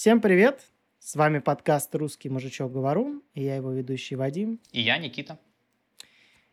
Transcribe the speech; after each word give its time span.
Всем 0.00 0.22
привет! 0.22 0.62
С 0.98 1.14
вами 1.14 1.40
подкаст 1.40 1.94
«Русский 1.94 2.30
мужичок 2.30 2.72
Говорун», 2.72 3.22
и 3.34 3.42
я 3.42 3.56
его 3.56 3.70
ведущий 3.70 4.16
Вадим. 4.16 4.58
И 4.72 4.80
я, 4.80 4.96
Никита. 4.96 5.38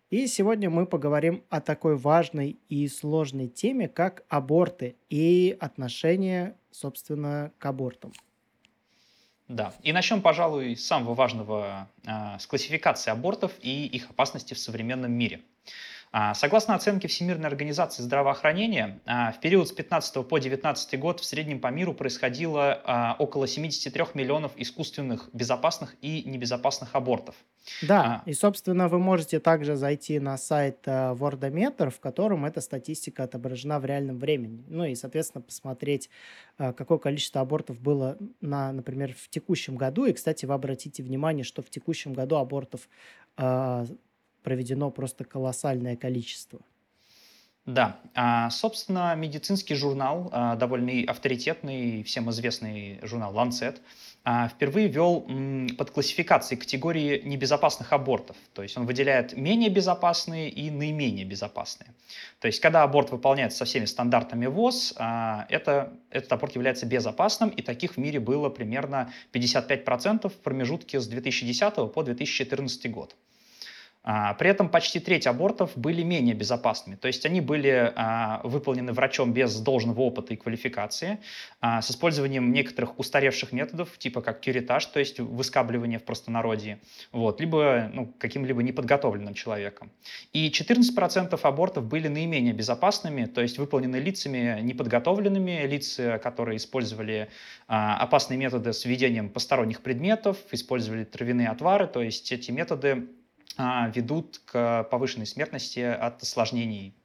И 0.09 0.27
сегодня 0.27 0.69
мы 0.69 0.85
поговорим 0.85 1.45
о 1.47 1.61
такой 1.61 1.95
важной 1.95 2.59
и 2.67 2.85
сложной 2.89 3.47
теме, 3.47 3.87
как 3.87 4.25
аборты 4.27 4.97
и 5.09 5.55
отношение, 5.61 6.57
собственно, 6.71 7.53
к 7.57 7.65
абортам. 7.65 8.11
Да, 9.47 9.73
и 9.81 9.93
начнем, 9.93 10.21
пожалуй, 10.21 10.75
с 10.75 10.85
самого 10.85 11.13
важного, 11.13 11.87
э, 12.05 12.39
с 12.39 12.45
классификации 12.47 13.11
абортов 13.11 13.53
и 13.61 13.85
их 13.85 14.09
опасности 14.09 14.55
в 14.55 14.59
современном 14.59 15.13
мире– 15.13 15.39
а, 15.51 15.77
согласно 16.33 16.75
оценке 16.75 17.07
Всемирной 17.07 17.47
организации 17.47 18.01
здравоохранения, 18.01 18.99
а, 19.05 19.31
в 19.31 19.39
период 19.39 19.67
с 19.67 19.71
15 19.71 20.23
по 20.23 20.37
19 20.37 20.99
год 20.99 21.19
в 21.19 21.25
среднем 21.25 21.59
по 21.59 21.67
миру 21.67 21.93
происходило 21.93 22.81
а, 22.85 23.15
около 23.19 23.47
73 23.47 24.03
миллионов 24.13 24.53
искусственных 24.55 25.29
безопасных 25.33 25.95
и 26.01 26.23
небезопасных 26.23 26.95
абортов. 26.95 27.35
Да, 27.81 28.23
а. 28.25 28.29
и, 28.29 28.33
собственно, 28.33 28.87
вы 28.87 28.99
можете 28.99 29.39
также 29.39 29.75
зайти 29.75 30.19
на 30.19 30.37
сайт 30.37 30.79
э, 30.85 31.13
Wordometer, 31.13 31.89
в 31.89 31.99
котором 31.99 32.45
эта 32.45 32.61
статистика 32.61 33.23
отображена 33.23 33.79
в 33.79 33.85
реальном 33.85 34.19
времени. 34.19 34.63
Ну 34.67 34.85
и, 34.85 34.95
соответственно, 34.95 35.41
посмотреть, 35.41 36.09
э, 36.57 36.71
какое 36.73 36.97
количество 36.97 37.41
абортов 37.41 37.79
было, 37.79 38.17
на, 38.39 38.71
например, 38.71 39.13
в 39.13 39.29
текущем 39.29 39.75
году. 39.75 40.05
И, 40.05 40.13
кстати, 40.13 40.45
вы 40.45 40.53
обратите 40.53 41.03
внимание, 41.03 41.43
что 41.43 41.61
в 41.61 41.69
текущем 41.69 42.13
году 42.13 42.37
абортов 42.37 42.87
э, 43.37 43.85
проведено 44.47 44.91
просто 44.91 45.25
колоссальное 45.25 45.97
количество. 45.97 46.59
Да, 47.65 47.99
а, 48.15 48.49
собственно, 48.49 49.13
медицинский 49.13 49.75
журнал, 49.75 50.29
а, 50.31 50.55
довольно 50.55 51.03
авторитетный, 51.05 52.01
всем 52.03 52.29
известный 52.29 52.97
журнал 53.01 53.35
Lancet, 53.35 53.75
а, 54.23 54.47
впервые 54.47 54.87
ввел 54.87 55.27
под 55.77 55.91
классификацией 55.91 56.57
категории 56.57 57.21
небезопасных 57.25 57.91
абортов. 57.91 58.37
То 58.53 58.63
есть 58.63 58.77
он 58.77 58.85
выделяет 58.85 59.35
менее 59.35 59.69
безопасные 59.69 60.49
и 60.49 60.71
наименее 60.71 61.25
безопасные. 61.25 61.93
То 62.39 62.47
есть 62.47 62.61
когда 62.61 62.83
аборт 62.83 63.11
выполняется 63.11 63.57
со 63.57 63.65
всеми 63.65 63.83
стандартами 63.83 64.45
ВОЗ, 64.45 64.93
это, 64.93 65.91
этот 66.09 66.31
аборт 66.31 66.55
является 66.55 66.85
безопасным, 66.85 67.49
и 67.49 67.61
таких 67.61 67.95
в 67.95 67.97
мире 67.97 68.21
было 68.21 68.47
примерно 68.47 69.11
55% 69.33 70.29
в 70.29 70.37
промежутке 70.37 71.01
с 71.01 71.07
2010 71.07 71.91
по 71.93 72.03
2014 72.03 72.91
год. 72.91 73.13
А, 74.09 74.35
при 74.35 74.49
этом 74.49 74.69
почти 74.69 75.01
треть 75.01 75.27
абортов 75.27 75.71
были 75.75 76.01
менее 76.01 76.33
безопасными, 76.33 76.95
то 76.95 77.09
есть 77.09 77.25
они 77.25 77.41
были 77.41 77.91
а, 77.93 78.39
выполнены 78.45 78.93
врачом 78.93 79.33
без 79.33 79.59
должного 79.59 79.99
опыта 79.99 80.33
и 80.33 80.37
квалификации, 80.37 81.19
а, 81.59 81.81
с 81.81 81.91
использованием 81.91 82.53
некоторых 82.53 82.97
устаревших 82.99 83.51
методов, 83.51 83.97
типа 83.97 84.21
как 84.21 84.39
кюритаж, 84.39 84.85
то 84.85 84.99
есть 84.99 85.19
выскабливание 85.19 85.99
в 85.99 86.03
простонародье, 86.03 86.79
вот, 87.11 87.41
либо 87.41 87.91
ну, 87.93 88.05
каким-либо 88.17 88.63
неподготовленным 88.63 89.33
человеком. 89.33 89.91
И 90.31 90.49
14% 90.51 91.37
абортов 91.43 91.83
были 91.83 92.07
наименее 92.07 92.53
безопасными, 92.53 93.25
то 93.25 93.41
есть 93.41 93.57
выполнены 93.57 93.97
лицами 93.97 94.61
неподготовленными, 94.61 95.67
лица, 95.67 96.17
которые 96.19 96.57
использовали 96.57 97.27
опасные 97.67 98.37
методы 98.37 98.71
с 98.71 98.85
введением 98.85 99.29
посторонних 99.29 99.81
предметов, 99.81 100.37
использовали 100.51 101.03
травяные 101.03 101.49
отвары, 101.49 101.87
то 101.87 102.01
есть 102.01 102.31
эти 102.31 102.51
методы 102.51 103.09
ведут 103.57 104.41
к 104.45 104.83
повышенной 104.91 105.25
смертности 105.25 105.79
от 105.79 106.21
осложнений. 106.21 106.95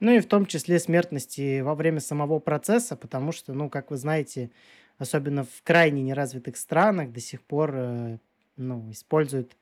Ну 0.00 0.12
и 0.12 0.20
в 0.20 0.26
том 0.26 0.46
числе 0.46 0.78
смертности 0.78 1.60
во 1.60 1.74
время 1.74 2.00
самого 2.00 2.38
процесса, 2.38 2.96
потому 2.96 3.32
что, 3.32 3.54
ну, 3.54 3.70
как 3.70 3.90
вы 3.90 3.96
знаете, 3.96 4.50
особенно 4.98 5.44
в 5.44 5.62
крайне 5.62 6.02
неразвитых 6.02 6.56
странах 6.56 7.12
до 7.12 7.20
сих 7.20 7.42
пор 7.42 7.72
э, 7.74 8.18
ну, 8.56 8.90
используют, 8.90 9.56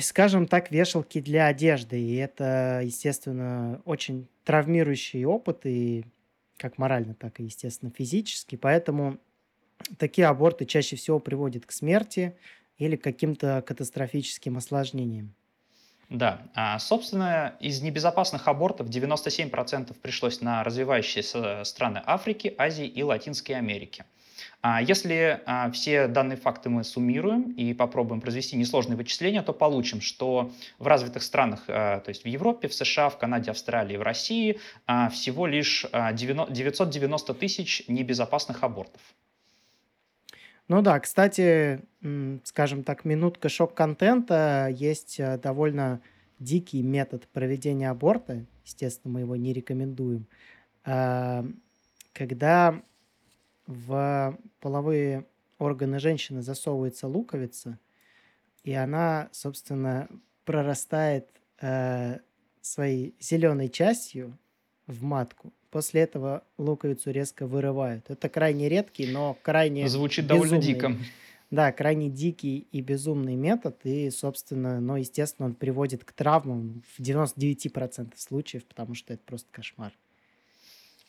скажем 0.00 0.46
так, 0.46 0.70
вешалки 0.70 1.20
для 1.20 1.46
одежды. 1.46 2.00
И 2.00 2.16
это, 2.16 2.80
естественно, 2.84 3.82
очень 3.84 4.28
травмирующий 4.44 5.24
опыт, 5.24 5.60
и 5.64 6.04
как 6.56 6.78
морально, 6.78 7.14
так 7.14 7.40
и, 7.40 7.44
естественно, 7.44 7.90
физически. 7.90 8.56
Поэтому 8.56 9.18
такие 9.98 10.28
аборты 10.28 10.64
чаще 10.64 10.96
всего 10.96 11.18
приводят 11.18 11.66
к 11.66 11.72
смерти, 11.72 12.36
или 12.78 12.96
каким-то 12.96 13.62
катастрофическим 13.66 14.56
осложнением. 14.56 15.34
Да, 16.08 16.42
а, 16.54 16.78
собственно, 16.78 17.56
из 17.58 17.82
небезопасных 17.82 18.46
абортов 18.46 18.88
97% 18.88 19.96
пришлось 20.00 20.40
на 20.40 20.62
развивающиеся 20.62 21.64
страны 21.64 22.00
Африки, 22.06 22.54
Азии 22.58 22.86
и 22.86 23.02
Латинской 23.02 23.56
Америки. 23.56 24.04
А 24.62 24.80
если 24.80 25.42
а, 25.46 25.70
все 25.72 26.06
данные 26.06 26.36
факты 26.36 26.68
мы 26.68 26.84
суммируем 26.84 27.50
и 27.52 27.74
попробуем 27.74 28.20
произвести 28.20 28.56
несложные 28.56 28.96
вычисления, 28.96 29.42
то 29.42 29.52
получим, 29.52 30.00
что 30.00 30.52
в 30.78 30.86
развитых 30.86 31.24
странах, 31.24 31.66
то 31.66 32.04
есть 32.06 32.22
в 32.22 32.28
Европе, 32.28 32.68
в 32.68 32.74
США, 32.74 33.08
в 33.08 33.18
Канаде, 33.18 33.50
Австралии, 33.50 33.96
в 33.96 34.02
России 34.02 34.60
всего 35.10 35.46
лишь 35.46 35.86
990 35.92 37.34
тысяч 37.34 37.82
небезопасных 37.88 38.62
абортов. 38.62 39.00
Ну 40.68 40.82
да, 40.82 40.98
кстати, 40.98 41.80
скажем 42.42 42.82
так, 42.82 43.04
минутка 43.04 43.48
шок-контента. 43.48 44.68
Есть 44.72 45.20
э, 45.20 45.38
довольно 45.38 46.00
дикий 46.40 46.82
метод 46.82 47.28
проведения 47.28 47.88
аборта. 47.88 48.44
Естественно, 48.64 49.14
мы 49.14 49.20
его 49.20 49.36
не 49.36 49.52
рекомендуем. 49.52 50.26
А, 50.84 51.46
когда 52.12 52.82
в 53.66 54.38
половые 54.60 55.26
органы 55.58 56.00
женщины 56.00 56.42
засовывается 56.42 57.06
луковица, 57.06 57.78
и 58.64 58.72
она, 58.72 59.28
собственно, 59.30 60.08
прорастает 60.44 61.28
э, 61.60 62.18
своей 62.60 63.14
зеленой 63.20 63.68
частью 63.68 64.36
в 64.88 65.04
матку. 65.04 65.52
После 65.76 66.00
этого 66.00 66.42
луковицу 66.56 67.10
резко 67.10 67.46
вырывают. 67.46 68.08
Это 68.08 68.30
крайне 68.30 68.70
редкий, 68.70 69.12
но 69.12 69.36
крайне 69.42 69.86
Звучит 69.90 70.24
безумный, 70.24 70.48
довольно 70.48 70.64
дико. 70.64 70.96
Да, 71.50 71.70
крайне 71.70 72.08
дикий 72.08 72.66
и 72.72 72.80
безумный 72.80 73.34
метод. 73.34 73.76
И, 73.84 74.08
собственно, 74.08 74.80
ну, 74.80 74.96
естественно, 74.96 75.48
он 75.48 75.54
приводит 75.54 76.02
к 76.02 76.12
травмам 76.12 76.82
в 76.96 77.00
99% 77.02 78.14
случаев, 78.16 78.64
потому 78.64 78.94
что 78.94 79.12
это 79.12 79.22
просто 79.26 79.48
кошмар. 79.52 79.92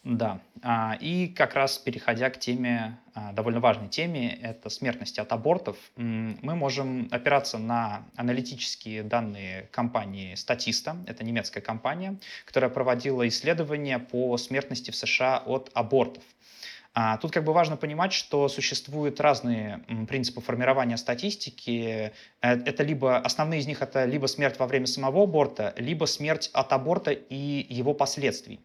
Да, 0.09 0.39
а, 0.63 0.97
и 1.01 1.27
как 1.27 1.53
раз 1.53 1.77
переходя 1.77 2.29
к 2.29 2.39
теме, 2.39 2.97
а, 3.13 3.33
довольно 3.33 3.59
важной 3.59 3.89
теме, 3.89 4.33
это 4.35 4.69
смертности 4.69 5.19
от 5.19 5.33
абортов, 5.33 5.75
мы 5.97 6.55
можем 6.55 7.09
опираться 7.11 7.57
на 7.57 8.05
аналитические 8.15 9.03
данные 9.03 9.67
компании 9.69 10.33
Statista, 10.35 10.95
это 11.07 11.25
немецкая 11.25 11.59
компания, 11.59 12.17
которая 12.45 12.69
проводила 12.69 13.27
исследования 13.27 13.99
по 13.99 14.37
смертности 14.37 14.91
в 14.91 14.95
США 14.95 15.43
от 15.45 15.71
абортов. 15.73 16.23
А, 16.93 17.17
тут 17.17 17.33
как 17.33 17.43
бы 17.43 17.51
важно 17.51 17.75
понимать, 17.75 18.13
что 18.13 18.47
существуют 18.47 19.19
разные 19.19 19.83
принципы 20.07 20.39
формирования 20.39 20.95
статистики. 20.95 22.13
Э, 22.41 22.53
это 22.53 22.83
либо, 22.83 23.17
основные 23.17 23.59
из 23.59 23.67
них 23.67 23.81
это 23.81 24.05
либо 24.05 24.27
смерть 24.27 24.57
во 24.57 24.67
время 24.67 24.87
самого 24.87 25.23
аборта, 25.23 25.73
либо 25.75 26.05
смерть 26.05 26.49
от 26.53 26.71
аборта 26.71 27.11
и 27.11 27.65
его 27.69 27.93
последствий. 27.93 28.61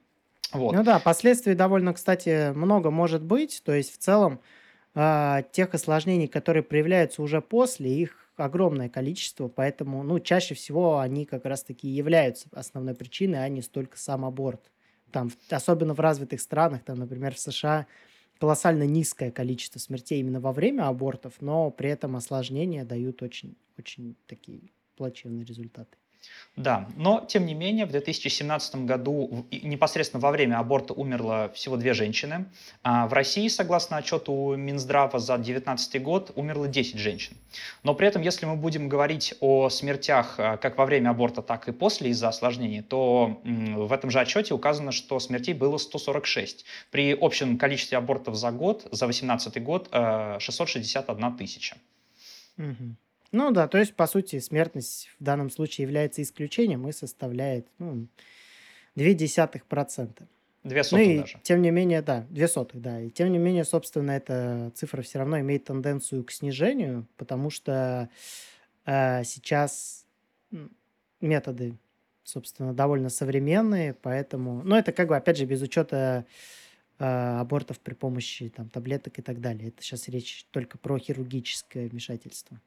Вот. 0.53 0.75
Ну 0.75 0.83
да, 0.83 0.99
последствий 0.99 1.55
довольно, 1.55 1.95
кстати, 1.95 2.53
много 2.53 2.91
может 2.91 3.23
быть. 3.23 3.63
То 3.65 3.73
есть 3.73 3.93
в 3.95 3.99
целом 3.99 4.41
э, 4.95 5.43
тех 5.53 5.75
осложнений, 5.75 6.29
которые 6.29 6.63
проявляются 6.63 7.23
уже 7.23 7.41
после, 7.41 7.91
их 7.91 8.31
огромное 8.37 8.89
количество, 8.89 9.49
поэтому, 9.49 10.03
ну, 10.03 10.19
чаще 10.19 10.55
всего 10.55 10.99
они 10.99 11.27
как 11.27 11.45
раз-таки 11.45 11.89
являются 11.89 12.49
основной 12.53 12.95
причиной, 12.95 13.45
а 13.45 13.49
не 13.49 13.63
столько 13.63 13.99
сам 13.99 14.25
аборт. 14.25 14.71
Там, 15.11 15.31
особенно 15.51 15.95
в 15.95 16.01
развитых 16.01 16.41
странах, 16.41 16.83
там, 16.85 16.99
например, 16.99 17.35
в 17.35 17.39
США 17.39 17.87
колоссально 18.39 18.85
низкое 18.85 19.31
количество 19.31 19.79
смертей 19.79 20.21
именно 20.21 20.41
во 20.41 20.53
время 20.53 20.89
абортов, 20.89 21.35
но 21.41 21.71
при 21.71 21.91
этом 21.91 22.17
осложнения 22.17 22.85
дают 22.85 23.23
очень, 23.23 23.57
очень 23.79 24.17
такие 24.27 24.73
плачевные 24.97 25.45
результаты. 25.45 25.97
Да, 26.55 26.87
но 26.97 27.25
тем 27.27 27.47
не 27.47 27.55
менее 27.55 27.87
в 27.87 27.91
2017 27.91 28.85
году 28.85 29.47
непосредственно 29.51 30.21
во 30.21 30.31
время 30.31 30.59
аборта 30.59 30.93
умерло 30.93 31.51
всего 31.55 31.79
две 31.79 31.95
женщины. 31.95 32.45
А 32.83 33.07
в 33.07 33.15
России, 33.15 33.49
согласно 33.49 33.97
отчету 33.97 34.55
Минздрава 34.57 35.19
за 35.19 35.37
2019 35.37 36.03
год, 36.03 36.31
умерло 36.35 36.69
10 36.69 36.99
женщин. 36.99 37.39
Но 37.83 37.95
при 37.95 38.07
этом, 38.07 38.21
если 38.21 38.45
мы 38.45 38.57
будем 38.57 38.91
говорить 38.91 39.35
о 39.41 39.71
смертях 39.71 40.35
а, 40.37 40.59
как 40.59 40.77
во 40.77 40.85
время 40.85 41.11
аборта, 41.11 41.41
так 41.41 41.69
и 41.69 41.73
после 41.73 42.11
из-за 42.11 42.29
осложнений, 42.29 42.83
то 42.83 43.41
в 43.45 43.91
этом 43.91 44.11
же 44.11 44.21
отчете 44.21 44.53
указано, 44.53 44.93
что 44.93 45.19
смертей 45.21 45.55
было 45.55 45.79
146. 45.79 46.67
При 46.91 47.17
общем 47.19 47.57
количестве 47.57 47.97
абортов 47.97 48.35
за 48.35 48.51
год, 48.51 48.83
за 48.91 49.07
2018 49.07 49.63
год, 49.63 49.89
661 49.91 51.25
э, 51.25 51.39
тысяча. 51.39 51.77
Угу. 52.59 52.97
Ну 53.33 53.51
да, 53.51 53.67
то 53.67 53.79
есть, 53.79 53.95
по 53.95 54.07
сути, 54.07 54.39
смертность 54.39 55.11
в 55.19 55.25
данном 55.25 55.49
случае 55.51 55.85
является 55.85 56.21
исключением 56.23 56.87
и 56.87 56.93
составляет 56.93 57.67
ну, 57.79 58.07
0,2%. 58.95 60.23
Две 60.65 60.79
Ну 60.79 60.85
сотых 60.85 61.07
и 61.07 61.19
даже. 61.19 61.41
тем 61.43 61.61
не 61.61 61.71
менее, 61.71 62.03
да, 62.03 62.25
0,02, 62.31 62.69
да. 62.75 63.01
И 63.01 63.11
тем 63.11 63.33
не 63.33 63.39
менее, 63.39 63.65
собственно, 63.65 64.13
эта 64.13 64.71
цифра 64.77 65.03
все 65.03 65.19
равно 65.19 65.41
имеет 65.41 65.65
тенденцию 65.65 66.23
к 66.25 66.31
снижению, 66.31 67.09
потому 67.17 67.51
что 67.51 68.09
э, 68.85 69.25
сейчас 69.25 70.07
методы, 71.21 71.77
собственно, 72.23 72.75
довольно 72.75 73.09
современные, 73.09 73.95
поэтому... 73.95 74.63
Ну, 74.63 74.77
это 74.77 74.93
как 74.93 75.09
бы, 75.09 75.17
опять 75.17 75.39
же, 75.39 75.47
без 75.47 75.63
учета 75.63 76.27
э, 76.99 77.05
абортов 77.05 77.81
при 77.81 77.95
помощи 77.95 78.49
там, 78.51 78.69
таблеток 78.69 79.19
и 79.19 79.23
так 79.23 79.41
далее. 79.41 79.69
Это 79.69 79.83
сейчас 79.83 80.07
речь 80.09 80.47
только 80.51 80.79
про 80.79 80.99
хирургическое 80.99 81.89
вмешательство. 81.89 82.61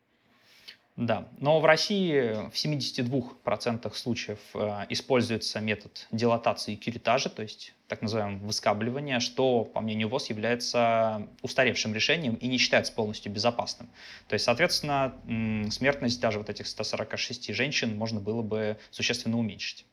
Да, 0.98 1.28
но 1.40 1.60
в 1.60 1.66
России 1.66 2.50
в 2.50 2.54
72% 2.54 3.94
случаев 3.94 4.40
э, 4.54 4.86
используется 4.88 5.60
метод 5.60 6.08
дилатации 6.12 6.74
и 6.74 6.78
кюретажа, 6.78 7.30
то 7.30 7.42
есть 7.42 7.74
так 7.90 8.02
называемое 8.02 8.40
выскабливание, 8.40 9.20
что, 9.20 9.66
по 9.66 9.82
мнению 9.82 10.08
ВОЗ, 10.08 10.30
является 10.30 11.28
устаревшим 11.42 11.94
решением 11.94 12.36
и 12.36 12.48
не 12.48 12.58
считается 12.58 12.94
полностью 12.94 13.30
безопасным. 13.30 13.90
То 14.30 14.36
есть, 14.36 14.46
соответственно, 14.46 15.14
смертность 15.70 16.22
даже 16.22 16.38
вот 16.38 16.50
этих 16.50 16.66
146 16.66 17.54
женщин 17.54 17.98
можно 17.98 18.22
было 18.22 18.42
бы 18.42 18.78
существенно 18.90 19.38
уменьшить. 19.38 19.86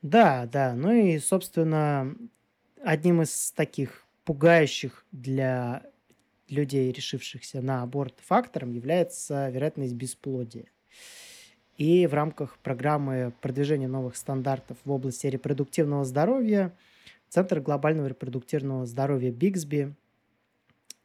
Да, 0.00 0.46
да. 0.46 0.74
Ну 0.74 0.92
и, 0.92 1.18
собственно, 1.18 2.14
одним 2.84 3.22
из 3.22 3.50
таких 3.50 4.06
пугающих 4.24 5.04
для 5.10 5.82
людей, 6.50 6.92
решившихся 6.92 7.62
на 7.62 7.82
аборт 7.82 8.14
фактором, 8.20 8.72
является 8.72 9.48
вероятность 9.48 9.94
бесплодия. 9.94 10.66
И 11.76 12.06
в 12.06 12.12
рамках 12.12 12.58
программы 12.58 13.32
продвижения 13.40 13.88
новых 13.88 14.16
стандартов 14.16 14.76
в 14.84 14.90
области 14.90 15.26
репродуктивного 15.26 16.04
здоровья 16.04 16.74
Центр 17.30 17.60
глобального 17.60 18.08
репродуктивного 18.08 18.86
здоровья 18.86 19.30
Бигсби 19.30 19.94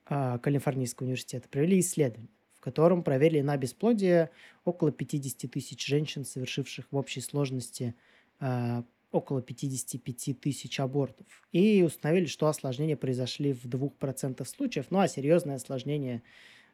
а, 0.07 0.39
Калифорнийского 0.39 1.05
университета 1.05 1.47
провели 1.47 1.79
исследование, 1.79 2.31
в 2.55 2.61
котором 2.61 3.03
проверили 3.03 3.41
на 3.41 3.55
бесплодие 3.57 4.31
около 4.65 4.91
50 4.91 5.51
тысяч 5.51 5.85
женщин, 5.85 6.25
совершивших 6.25 6.87
в 6.89 6.97
общей 6.97 7.21
сложности 7.21 7.93
а, 8.39 8.83
около 9.15 9.41
55 9.41 10.39
тысяч 10.39 10.79
абортов. 10.79 11.25
И 11.51 11.83
установили, 11.83 12.25
что 12.25 12.47
осложнения 12.47 12.97
произошли 12.97 13.53
в 13.53 13.65
2% 13.65 14.45
случаев, 14.45 14.87
ну 14.89 14.99
а 14.99 15.07
серьезные 15.07 15.55
осложнения 15.55 16.21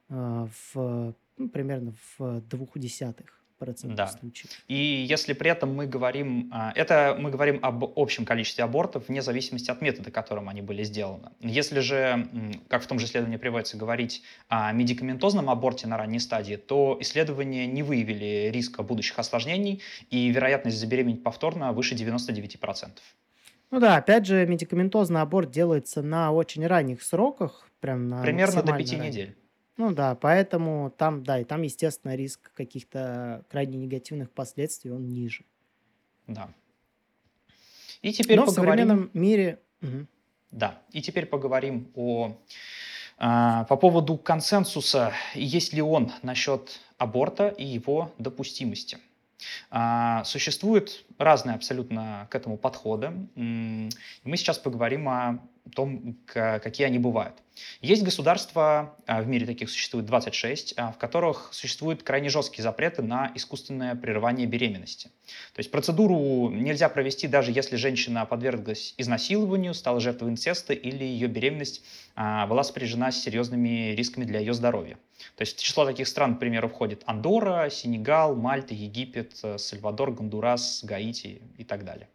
а, 0.10 0.48
в, 0.74 1.16
ну, 1.38 1.50
примерно 1.50 1.94
в 2.18 2.42
двух 2.42 2.78
десятых 2.80 3.41
процентов 3.62 3.96
Да. 3.98 4.08
случаев. 4.08 4.50
И 4.68 4.76
если 4.76 5.34
при 5.34 5.52
этом 5.52 5.74
мы 5.76 5.86
говорим, 5.86 6.50
а, 6.52 6.72
это 6.76 7.16
мы 7.20 7.30
говорим 7.30 7.60
об 7.62 7.84
общем 7.96 8.26
количестве 8.26 8.64
абортов 8.64 9.08
вне 9.08 9.22
зависимости 9.22 9.70
от 9.70 9.82
метода, 9.82 10.10
которым 10.12 10.50
они 10.50 10.62
были 10.62 10.84
сделаны. 10.84 11.30
Если 11.40 11.80
же, 11.80 12.28
как 12.68 12.82
в 12.84 12.88
том 12.88 12.98
же 13.00 13.06
исследовании 13.06 13.38
приводится, 13.38 13.78
говорить 13.78 14.24
о 14.50 14.72
медикаментозном 14.72 15.50
аборте 15.50 15.88
на 15.88 15.98
ранней 15.98 16.20
стадии, 16.20 16.56
то 16.56 16.98
исследования 17.02 17.68
не 17.68 17.84
выявили 17.84 18.50
риска 18.52 18.82
будущих 18.84 19.20
осложнений, 19.20 19.82
и 20.10 20.30
вероятность 20.30 20.78
забеременеть 20.78 21.24
повторно 21.24 21.72
выше 21.72 21.94
99%. 21.96 22.90
Ну 23.70 23.80
да, 23.80 23.96
опять 23.98 24.26
же, 24.26 24.46
медикаментозный 24.48 25.22
аборт 25.22 25.52
делается 25.52 26.02
на 26.02 26.32
очень 26.32 26.66
ранних 26.68 27.02
сроках, 27.04 27.70
прям 27.80 28.08
на 28.08 28.22
Примерно 28.22 28.62
до 28.64 28.72
максимально 28.72 28.84
5 28.84 28.92
ранних. 29.00 29.14
недель. 29.14 29.36
Ну 29.78 29.94
да, 29.94 30.16
поэтому 30.16 30.94
там, 30.98 31.24
да, 31.24 31.40
и 31.40 31.44
там, 31.44 31.62
естественно, 31.62 32.16
риск 32.16 32.52
каких-то 32.54 33.44
крайне 33.50 33.78
негативных 33.78 34.32
последствий, 34.32 34.92
он 34.92 35.08
ниже. 35.10 35.44
Да. 36.28 36.50
И 38.02 38.12
теперь 38.14 38.38
Но 38.38 38.44
в 38.44 38.48
поговорим... 38.48 38.88
современном 38.88 39.10
мире... 39.14 39.60
Мгм. 39.82 40.08
Да, 40.52 40.82
и 40.92 41.02
теперь 41.02 41.26
поговорим 41.26 41.90
о, 41.96 42.38
а, 43.18 43.64
по 43.66 43.78
поводу 43.78 44.18
консенсуса, 44.18 45.14
есть 45.34 45.74
ли 45.74 45.82
он 45.82 46.12
насчет 46.24 46.82
аборта 46.98 47.48
и 47.48 47.66
его 47.66 48.12
допустимости. 48.18 48.98
А, 49.70 50.24
Существуют 50.24 51.06
разные 51.18 51.56
абсолютно 51.56 52.28
к 52.30 52.36
этому 52.36 52.58
подходы. 52.58 53.12
Мы 53.36 54.38
сейчас 54.38 54.58
поговорим 54.58 55.10
о 55.10 55.40
том, 55.76 56.18
какие 56.26 56.88
они 56.88 57.00
бывают. 57.00 57.36
Есть 57.82 58.04
государства, 58.04 58.96
а, 59.06 59.22
в 59.22 59.28
мире 59.28 59.46
таких 59.46 59.70
существует 59.70 60.06
26, 60.06 60.74
а, 60.78 60.92
в 60.92 60.98
которых 60.98 61.50
существуют 61.52 62.04
крайне 62.04 62.30
жесткие 62.30 62.64
запреты 62.64 63.02
на 63.02 63.32
искусственное 63.36 63.96
прерывание 63.96 64.48
беременности. 64.48 65.10
То 65.54 65.60
есть 65.60 65.72
процедуру 65.72 66.50
нельзя 66.50 66.90
провести, 66.90 67.28
даже 67.28 67.52
если 67.52 67.76
женщина 67.76 68.26
подверглась 68.26 68.94
изнасилованию, 68.98 69.74
стала 69.74 70.00
жертвой 70.00 70.32
инцеста 70.32 70.74
или 70.74 71.04
ее 71.04 71.28
беременность 71.28 71.84
была 72.16 72.64
сопряжена 72.64 73.12
с 73.12 73.22
серьезными 73.22 73.94
рисками 73.96 74.26
для 74.26 74.40
ее 74.40 74.54
здоровья. 74.54 74.98
То 75.36 75.42
есть 75.42 75.58
в 75.58 75.64
число 75.64 75.86
таких 75.86 76.08
стран, 76.08 76.36
к 76.36 76.40
примеру, 76.40 76.68
входит 76.68 77.04
Андорра, 77.06 77.70
Сенегал, 77.70 78.36
Мальта, 78.36 78.74
Египет, 78.74 79.34
э, 79.44 79.58
Сальвадор, 79.58 80.12
Гондурас, 80.12 80.84
Гаити 80.84 81.42
и 81.58 81.64
так 81.64 81.84
далее. 81.86 82.10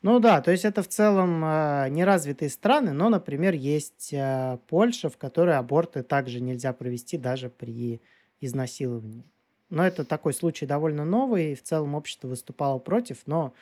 Ну 0.00 0.20
да, 0.20 0.40
то 0.40 0.52
есть 0.52 0.64
это 0.64 0.82
в 0.82 0.88
целом 0.88 1.44
э, 1.44 1.88
неразвитые 1.90 2.50
страны, 2.50 2.92
но, 2.92 3.08
например, 3.08 3.54
есть 3.54 4.12
э, 4.12 4.58
Польша, 4.68 5.10
в 5.10 5.16
которой 5.16 5.56
аборты 5.56 6.04
также 6.04 6.40
нельзя 6.40 6.72
провести 6.72 7.18
даже 7.18 7.50
при 7.50 8.00
изнасиловании. 8.40 9.24
Но 9.70 9.84
это 9.84 10.04
такой 10.04 10.34
случай 10.34 10.66
довольно 10.66 11.04
новый, 11.04 11.52
и 11.52 11.54
в 11.54 11.62
целом 11.62 11.94
общество 11.96 12.28
выступало 12.28 12.78
против, 12.78 13.22
но 13.26 13.52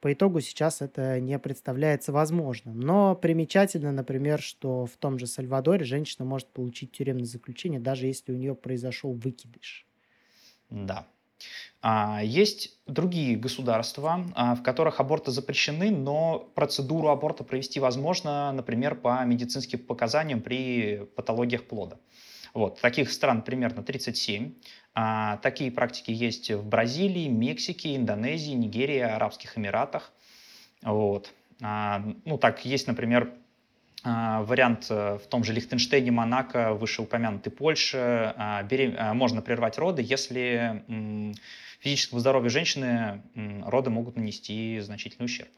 по 0.00 0.12
итогу 0.12 0.40
сейчас 0.40 0.80
это 0.82 1.20
не 1.20 1.38
представляется 1.38 2.12
возможным. 2.12 2.80
Но 2.80 3.14
примечательно, 3.14 3.92
например, 3.92 4.40
что 4.40 4.86
в 4.86 4.96
том 4.96 5.18
же 5.18 5.26
Сальвадоре 5.26 5.84
женщина 5.84 6.24
может 6.24 6.48
получить 6.48 6.92
тюремное 6.92 7.26
заключение, 7.26 7.80
даже 7.80 8.06
если 8.06 8.32
у 8.32 8.36
нее 8.36 8.54
произошел 8.54 9.12
выкидыш. 9.12 9.86
Да. 10.70 11.06
А, 11.82 12.22
Есть 12.22 12.78
другие 12.86 13.36
государства, 13.36 14.26
а, 14.34 14.54
в 14.54 14.62
которых 14.62 15.00
аборты 15.00 15.30
запрещены, 15.30 15.90
но 15.90 16.50
процедуру 16.54 17.08
аборта 17.08 17.44
провести 17.44 17.80
возможно, 17.80 18.52
например, 18.52 18.94
по 18.96 19.24
медицинским 19.24 19.78
показаниям 19.78 20.42
при 20.42 21.06
патологиях 21.16 21.66
плода. 21.66 21.98
Вот, 22.54 22.80
таких 22.80 23.12
стран 23.12 23.42
примерно 23.42 23.82
37. 23.82 24.54
А, 24.94 25.36
Такие 25.38 25.70
практики 25.70 26.10
есть 26.10 26.50
в 26.50 26.66
Бразилии, 26.66 27.28
Мексике, 27.28 27.96
Индонезии, 27.96 28.52
Нигерии, 28.52 28.98
Арабских 28.98 29.56
Эмиратах. 29.56 30.12
Вот. 30.82 31.32
А, 31.62 32.02
Ну, 32.24 32.38
так, 32.38 32.64
есть, 32.64 32.86
например, 32.86 33.32
а, 34.02 34.42
вариант 34.42 34.86
э, 34.88 35.18
в 35.18 35.26
том 35.28 35.44
же 35.44 35.52
Лихтенштейне, 35.52 36.10
Монако, 36.10 36.72
вышеупомянутой 36.72 37.52
Польше. 37.52 38.34
а, 38.36 39.14
Можно 39.14 39.42
прервать 39.42 39.78
роды, 39.78 40.02
если 40.02 40.82
физическому 41.80 42.20
здоровью 42.20 42.50
женщины 42.50 43.22
роды 43.66 43.90
могут 43.90 44.16
нанести 44.16 44.78
значительный 44.80 45.26
ущерб. 45.26 45.50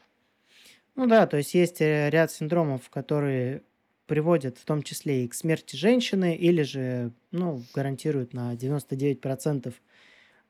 Ну 0.95 1.07
да, 1.07 1.25
то 1.25 1.37
есть 1.37 1.53
есть 1.53 1.81
э, 1.81 2.09
ряд 2.09 2.31
синдромов, 2.31 2.89
которые 2.89 3.63
приводят 4.05 4.57
в 4.57 4.65
том 4.65 4.83
числе 4.83 5.25
и 5.25 5.27
к 5.27 5.33
смерти 5.33 5.75
женщины, 5.75 6.35
или 6.35 6.61
же, 6.63 7.11
ну, 7.31 7.63
гарантируют 7.73 8.33
на 8.33 8.53
99% 8.55 9.73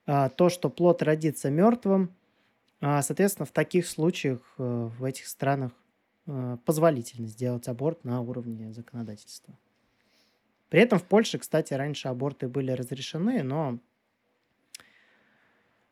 а, 0.05 0.29
то, 0.29 0.49
что 0.49 0.69
плод 0.69 1.01
родится 1.01 1.49
мертвым. 1.49 2.13
А, 2.81 3.01
Соответственно, 3.01 3.45
в 3.45 3.51
таких 3.51 3.87
случаях 3.87 4.39
э, 4.57 4.89
в 4.97 5.03
этих 5.03 5.27
странах 5.27 5.71
э, 6.27 6.57
позволительно 6.65 7.27
сделать 7.27 7.67
аборт 7.67 8.03
на 8.03 8.21
уровне 8.21 8.73
законодательства. 8.73 9.57
При 10.69 10.81
этом 10.81 10.99
в 10.99 11.03
Польше, 11.03 11.37
кстати, 11.37 11.73
раньше 11.73 12.07
аборты 12.07 12.47
были 12.47 12.71
разрешены, 12.71 13.43
но 13.43 13.79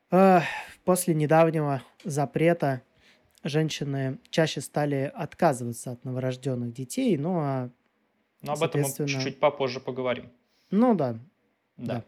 э, 0.10 0.40
после 0.84 1.14
недавнего 1.14 1.84
запрета 2.04 2.82
женщины 3.44 4.20
чаще 4.30 4.62
стали 4.62 5.12
отказываться 5.14 5.92
от 5.92 6.06
новорожденных 6.06 6.74
детей, 6.74 7.18
ну 7.18 7.40
а, 7.40 7.70
Но 8.42 8.54
об 8.54 8.64
этом 8.64 8.82
мы 8.82 8.90
чуть-чуть 8.90 9.40
попозже 9.40 9.80
поговорим. 9.80 10.30
ну 10.70 10.96
да, 10.96 11.14
Да. 11.78 11.96
да. 11.96 12.04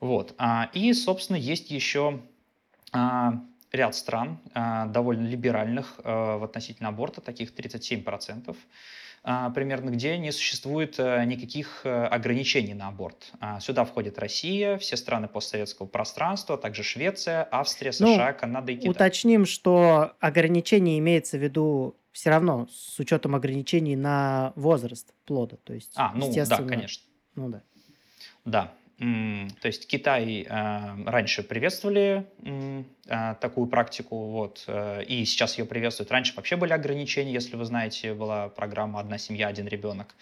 Вот. 0.00 0.34
а, 0.38 0.70
И, 0.74 0.92
собственно, 0.92 1.36
есть 1.36 1.70
еще 1.70 2.20
а, 2.92 3.44
ряд 3.72 3.94
стран, 3.94 4.38
а, 4.54 4.86
довольно 4.86 5.26
либеральных 5.26 6.00
а, 6.04 6.38
в 6.38 6.44
относительно 6.44 6.88
аборта, 6.90 7.20
таких 7.20 7.52
37%, 7.54 8.50
а, 8.50 8.54
примерно, 9.54 9.90
где 9.90 10.16
не 10.16 10.32
существует 10.32 10.94
а, 10.98 11.24
никаких 11.24 11.82
а, 11.84 12.06
ограничений 12.08 12.74
на 12.74 12.88
аборт. 12.88 13.30
А, 13.40 13.60
Сюда 13.60 13.84
входит 13.84 14.18
Россия, 14.18 14.78
все 14.78 14.96
страны 14.96 15.28
постсоветского 15.28 15.86
пространства, 15.86 16.54
а 16.54 16.58
также 16.58 16.82
Швеция, 16.82 17.46
Австрия, 17.50 17.92
Ну, 18.00 18.14
США, 18.14 18.32
Канада 18.32 18.72
и 18.72 18.76
Китай. 18.76 18.90
уточним, 18.90 19.44
что 19.44 20.12
ограничение 20.20 20.98
имеется 20.98 21.36
в 21.36 21.42
виду 21.42 21.96
все 22.12 22.30
равно 22.30 22.68
с 22.70 22.98
учетом 22.98 23.34
ограничений 23.34 23.96
на 23.96 24.52
возраст 24.56 25.12
плода. 25.24 25.56
То 25.62 25.74
есть, 25.74 25.92
А, 25.96 26.12
ну 26.14 26.32
да, 26.34 26.56
конечно. 26.62 27.04
ну 27.34 27.48
да. 27.50 27.62
Да. 28.44 28.72
То 28.98 29.68
есть 29.68 29.86
Китай 29.86 30.44
а, 30.50 30.98
раньше 31.06 31.44
приветствовали 31.44 32.26
а, 33.08 33.34
такую 33.34 33.68
практику, 33.68 34.16
вот, 34.30 34.64
э, 34.66 35.04
и 35.04 35.24
сейчас 35.24 35.56
ее 35.56 35.66
приветствуют. 35.66 36.10
Раньше 36.10 36.34
вообще 36.34 36.56
были 36.56 36.72
ограничения, 36.72 37.32
если 37.32 37.54
вы 37.54 37.64
знаете, 37.64 38.12
была 38.12 38.48
программа 38.48 38.98
«Одна 38.98 39.16
семья, 39.16 39.46
один 39.46 39.68
ребенок». 39.68 40.16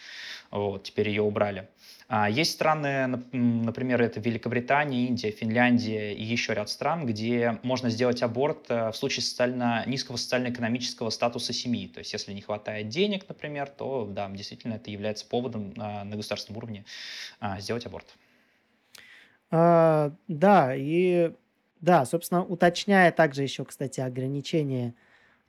Вот, 0.51 0.83
теперь 0.85 1.09
ее 1.09 1.23
убрали. 1.23 1.69
А, 2.09 2.29
есть 2.29 2.53
страны, 2.53 3.07
например, 3.33 4.03
это 4.03 4.21
Великобритания, 4.21 5.07
Индия, 5.07 5.31
Финляндия 5.31 6.13
и 6.13 6.23
еще 6.23 6.53
ряд 6.53 6.69
стран, 6.69 7.07
где 7.07 7.59
можно 7.63 7.89
сделать 7.89 8.23
аборт 8.23 8.67
э, 8.69 8.91
в 8.91 8.95
случае 8.95 9.23
социально, 9.23 9.85
низкого 9.87 10.19
социально-экономического 10.19 11.09
статуса 11.09 11.55
семьи. 11.55 11.89
То 11.89 12.01
есть 12.01 12.13
если 12.13 12.35
не 12.35 12.43
хватает 12.43 12.91
денег, 12.91 13.27
например, 13.27 13.69
то 13.69 14.05
да, 14.05 14.29
действительно 14.29 14.75
это 14.75 14.91
является 14.91 15.25
поводом 15.25 15.73
на 15.75 16.05
государственном 16.05 16.59
уровне 16.59 16.85
сделать 17.59 17.87
аборт. 17.87 18.15
А, 19.51 20.13
да, 20.29 20.75
и 20.75 21.33
да, 21.81 22.05
собственно, 22.05 22.45
уточняя 22.45 23.13
также 23.13 23.43
еще, 23.43 23.65
кстати, 23.65 24.01
ограничения 24.01 24.95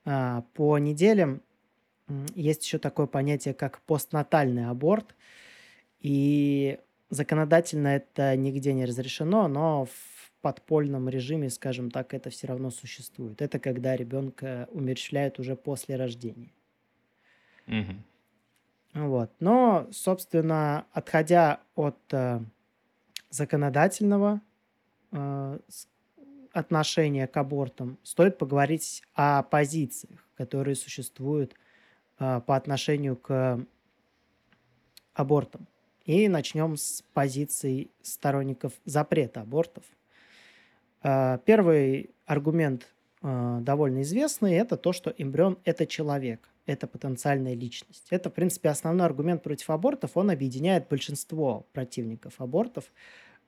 а, 0.05 0.43
по 0.53 0.77
неделям, 0.77 1.41
есть 2.35 2.63
еще 2.63 2.77
такое 2.77 3.07
понятие, 3.07 3.53
как 3.53 3.81
постнатальный 3.81 4.69
аборт. 4.69 5.15
И 5.99 6.79
законодательно 7.09 7.87
это 7.89 8.35
нигде 8.35 8.73
не 8.73 8.85
разрешено, 8.85 9.47
но 9.47 9.85
в 9.85 10.31
подпольном 10.41 11.09
режиме, 11.09 11.49
скажем 11.49 11.91
так, 11.91 12.13
это 12.13 12.29
все 12.29 12.47
равно 12.47 12.69
существует. 12.69 13.41
Это 13.41 13.59
когда 13.59 13.95
ребенка 13.95 14.67
умерщвляют 14.71 15.39
уже 15.39 15.55
после 15.55 15.95
рождения. 15.95 16.53
Мгм. 17.65 18.03
Вот. 18.93 19.31
Но, 19.39 19.87
собственно, 19.91 20.85
отходя 20.93 21.59
от 21.75 21.97
э, 22.11 22.39
законодательного 23.29 24.41
э, 25.11 25.59
отношения 26.53 27.27
к 27.27 27.37
абортам, 27.37 27.97
стоит 28.03 28.37
поговорить 28.37 29.03
о 29.13 29.43
позициях, 29.43 30.25
которые 30.35 30.75
существуют 30.75 31.53
э, 32.19 32.41
по 32.45 32.55
отношению 32.55 33.15
к 33.15 33.59
абортам. 35.13 35.67
И 36.05 36.29
начнем 36.29 36.77
с 36.77 37.03
позиций 37.13 37.91
сторонников 38.01 38.73
запрета 38.85 39.41
абортов. 39.41 39.83
Э, 41.03 41.39
первый 41.45 42.11
аргумент 42.25 42.91
довольно 43.23 44.03
известный– 44.03 44.53
это 44.53 44.77
то, 44.77 44.93
что 44.93 45.09
эмбрион– 45.17 45.57
это 45.65 45.87
человек, 45.87 46.47
это 46.67 46.85
потенциальная 46.85 47.55
личность. 47.55 48.05
Это, 48.11 48.29
в 48.29 48.33
принципе, 48.33 48.69
основной 48.69 49.07
аргумент 49.07 49.41
против 49.41 49.69
абортов. 49.71 50.15
Он 50.15 50.29
объединяет 50.29 50.87
большинство 50.87 51.65
противников 51.73 52.39
абортов, 52.39 52.91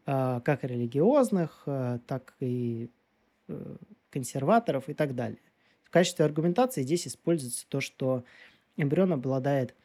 э, 0.07 0.41
как 0.43 0.63
религиозных, 0.63 1.63
так 2.07 2.35
и 2.39 2.89
консерваторов 4.11 4.89
и 4.89 4.93
так 4.93 5.15
далее. 5.15 5.39
В 5.83 5.89
качестве 5.89 6.25
аргументации 6.25 6.83
здесь 6.83 7.07
используется 7.07 7.65
то, 7.67 7.81
что 7.81 8.23
эмбрион 8.77 9.13
обладает 9.13 9.75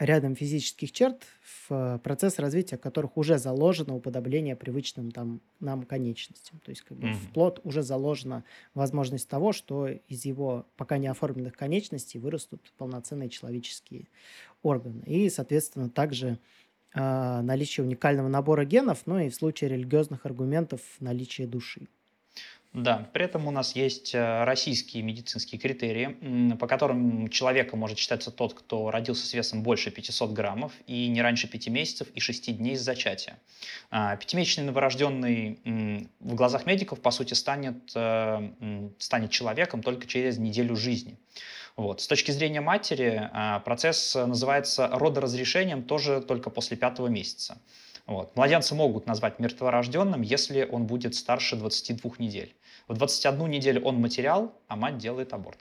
рядом 0.00 0.34
физических 0.34 0.92
черт, 0.92 1.22
в 1.68 2.00
процесс 2.02 2.38
развития 2.38 2.78
которых 2.78 3.16
уже 3.16 3.38
заложено 3.38 3.94
уподобление 3.94 4.56
привычным 4.56 5.10
там, 5.10 5.40
нам 5.60 5.84
конечностям. 5.84 6.58
То 6.64 6.70
есть 6.70 6.82
как 6.82 6.96
бы 6.96 7.08
mm-hmm. 7.08 7.14
в 7.14 7.32
плод 7.32 7.60
уже 7.64 7.82
заложена 7.82 8.42
возможность 8.74 9.28
того, 9.28 9.52
что 9.52 9.88
из 9.88 10.24
его 10.24 10.66
пока 10.76 10.96
не 10.96 11.06
оформленных 11.06 11.54
конечностей 11.54 12.18
вырастут 12.18 12.72
полноценные 12.78 13.28
человеческие 13.28 14.08
органы. 14.62 15.02
И, 15.04 15.28
соответственно, 15.28 15.90
также 15.90 16.38
э, 16.94 17.40
наличие 17.42 17.84
уникального 17.84 18.28
набора 18.28 18.64
генов, 18.64 19.02
ну 19.04 19.18
и 19.18 19.28
в 19.28 19.34
случае 19.34 19.70
религиозных 19.70 20.24
аргументов 20.24 20.80
наличие 20.98 21.46
души. 21.46 21.88
Да, 22.72 23.10
при 23.12 23.24
этом 23.24 23.48
у 23.48 23.50
нас 23.50 23.74
есть 23.74 24.14
э, 24.14 24.44
российские 24.44 25.02
медицинские 25.02 25.60
критерии, 25.60 26.54
по 26.54 26.68
которым 26.68 27.28
человеком 27.28 27.80
может 27.80 27.98
считаться 27.98 28.30
тот, 28.30 28.54
кто 28.54 28.92
родился 28.92 29.26
с 29.26 29.34
весом 29.34 29.64
больше 29.64 29.90
500 29.90 30.30
граммов 30.32 30.72
и 30.86 31.08
не 31.08 31.20
раньше 31.20 31.48
5 31.48 31.68
месяцев 31.68 32.08
и 32.14 32.20
6 32.20 32.56
дней 32.56 32.76
с 32.76 32.80
зачатия. 32.80 33.40
А, 33.90 34.14
пятимесячный 34.14 34.64
новорожденный 34.64 36.06
в 36.20 36.34
глазах 36.36 36.64
медиков, 36.64 37.00
по 37.00 37.10
сути, 37.10 37.34
станет, 37.34 37.90
э, 37.96 38.50
станет 38.98 39.32
человеком 39.32 39.82
только 39.82 40.06
через 40.06 40.38
неделю 40.38 40.76
жизни. 40.76 41.18
Вот. 41.74 42.00
С 42.00 42.06
точки 42.06 42.30
зрения 42.30 42.60
матери 42.60 43.30
а, 43.32 43.58
процесс 43.60 44.14
называется 44.14 44.86
родоразрешением 44.86 45.82
тоже 45.82 46.20
только 46.20 46.50
после 46.50 46.76
пятого 46.76 47.08
месяца. 47.08 47.58
Вот. 48.10 48.34
Младенца 48.34 48.74
могут 48.74 49.06
назвать 49.06 49.38
мертворожденным, 49.38 50.22
если 50.22 50.64
он 50.68 50.84
будет 50.88 51.14
старше 51.14 51.54
22 51.54 52.14
недель. 52.18 52.56
В 52.88 52.94
21 52.94 53.48
неделю 53.48 53.84
он 53.84 54.00
материал, 54.00 54.52
а 54.66 54.74
мать 54.74 54.98
делает 54.98 55.32
аборт. 55.32 55.58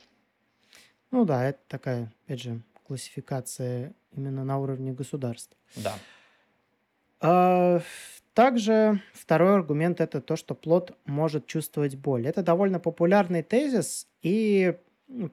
Ну 1.11 1.25
да, 1.25 1.45
это 1.45 1.59
такая, 1.67 2.11
опять 2.25 2.41
же, 2.41 2.61
классификация 2.87 3.93
именно 4.17 4.43
на 4.43 4.57
уровне 4.57 4.93
государства. 4.93 5.55
Да. 5.75 5.93
А, 7.21 7.81
также 8.33 8.99
второй 9.13 9.53
аргумент 9.53 10.01
это 10.01 10.19
то, 10.19 10.35
что 10.35 10.55
плод 10.55 10.97
может 11.05 11.45
чувствовать 11.45 11.97
боль. 11.97 12.25
Это 12.25 12.41
довольно 12.41 12.79
популярный 12.79 13.43
тезис, 13.43 14.07
и 14.23 14.75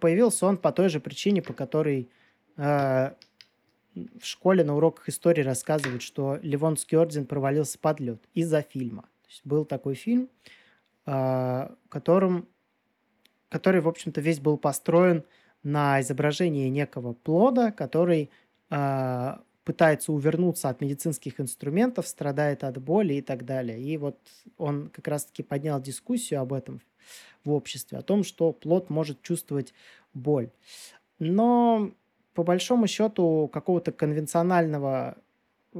появился 0.00 0.44
он 0.44 0.58
по 0.58 0.70
той 0.70 0.90
же 0.90 1.00
причине, 1.00 1.40
по 1.40 1.54
которой 1.54 2.11
э, 2.58 3.12
в 4.20 4.24
школе 4.24 4.62
на 4.64 4.76
уроках 4.76 5.08
истории 5.08 5.42
рассказывают, 5.42 6.02
что 6.02 6.38
Ливонский 6.42 6.96
орден 6.96 7.26
провалился 7.26 7.78
под 7.78 8.00
лед 8.00 8.22
из-за 8.34 8.62
фильма. 8.62 9.02
То 9.02 9.28
есть 9.28 9.40
был 9.44 9.64
такой 9.64 9.94
фильм, 9.94 10.28
а, 11.06 11.74
которым, 11.88 12.46
который, 13.48 13.80
в 13.80 13.88
общем-то, 13.88 14.20
весь 14.20 14.40
был 14.40 14.58
построен 14.58 15.24
на 15.62 16.00
изображении 16.00 16.68
некого 16.68 17.12
плода, 17.12 17.72
который 17.72 18.30
э, 18.70 19.36
пытается 19.64 20.12
увернуться 20.12 20.68
от 20.68 20.80
медицинских 20.80 21.40
инструментов, 21.40 22.06
страдает 22.06 22.62
от 22.62 22.80
боли 22.80 23.14
и 23.14 23.20
так 23.20 23.44
далее. 23.44 23.80
И 23.80 23.96
вот 23.96 24.16
он 24.58 24.90
как 24.90 25.08
раз-таки 25.08 25.42
поднял 25.42 25.80
дискуссию 25.80 26.40
об 26.40 26.52
этом 26.52 26.80
в 27.44 27.50
обществе, 27.50 27.98
о 27.98 28.02
том, 28.02 28.22
что 28.22 28.52
плод 28.52 28.90
может 28.90 29.22
чувствовать 29.22 29.74
боль. 30.14 30.50
Но 31.18 31.90
по 32.37 32.45
большому 32.45 32.87
счету 32.87 33.50
какого-то 33.52 33.90
конвенционального 33.93 35.16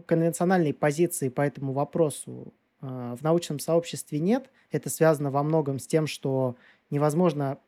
конвенциональной 0.07 0.75
позиции 0.75 1.29
по 1.29 1.41
этому 1.41 1.73
вопросу 1.73 2.53
а, 2.81 3.15
в 3.17 3.23
научном 3.23 3.59
сообществе 3.59 4.19
нет. 4.19 4.51
Это 4.71 4.91
связано 4.91 5.31
во 5.31 5.43
многом 5.43 5.79
с 5.79 5.87
тем, 5.87 6.07
что 6.07 6.57
невозможно 6.91 7.59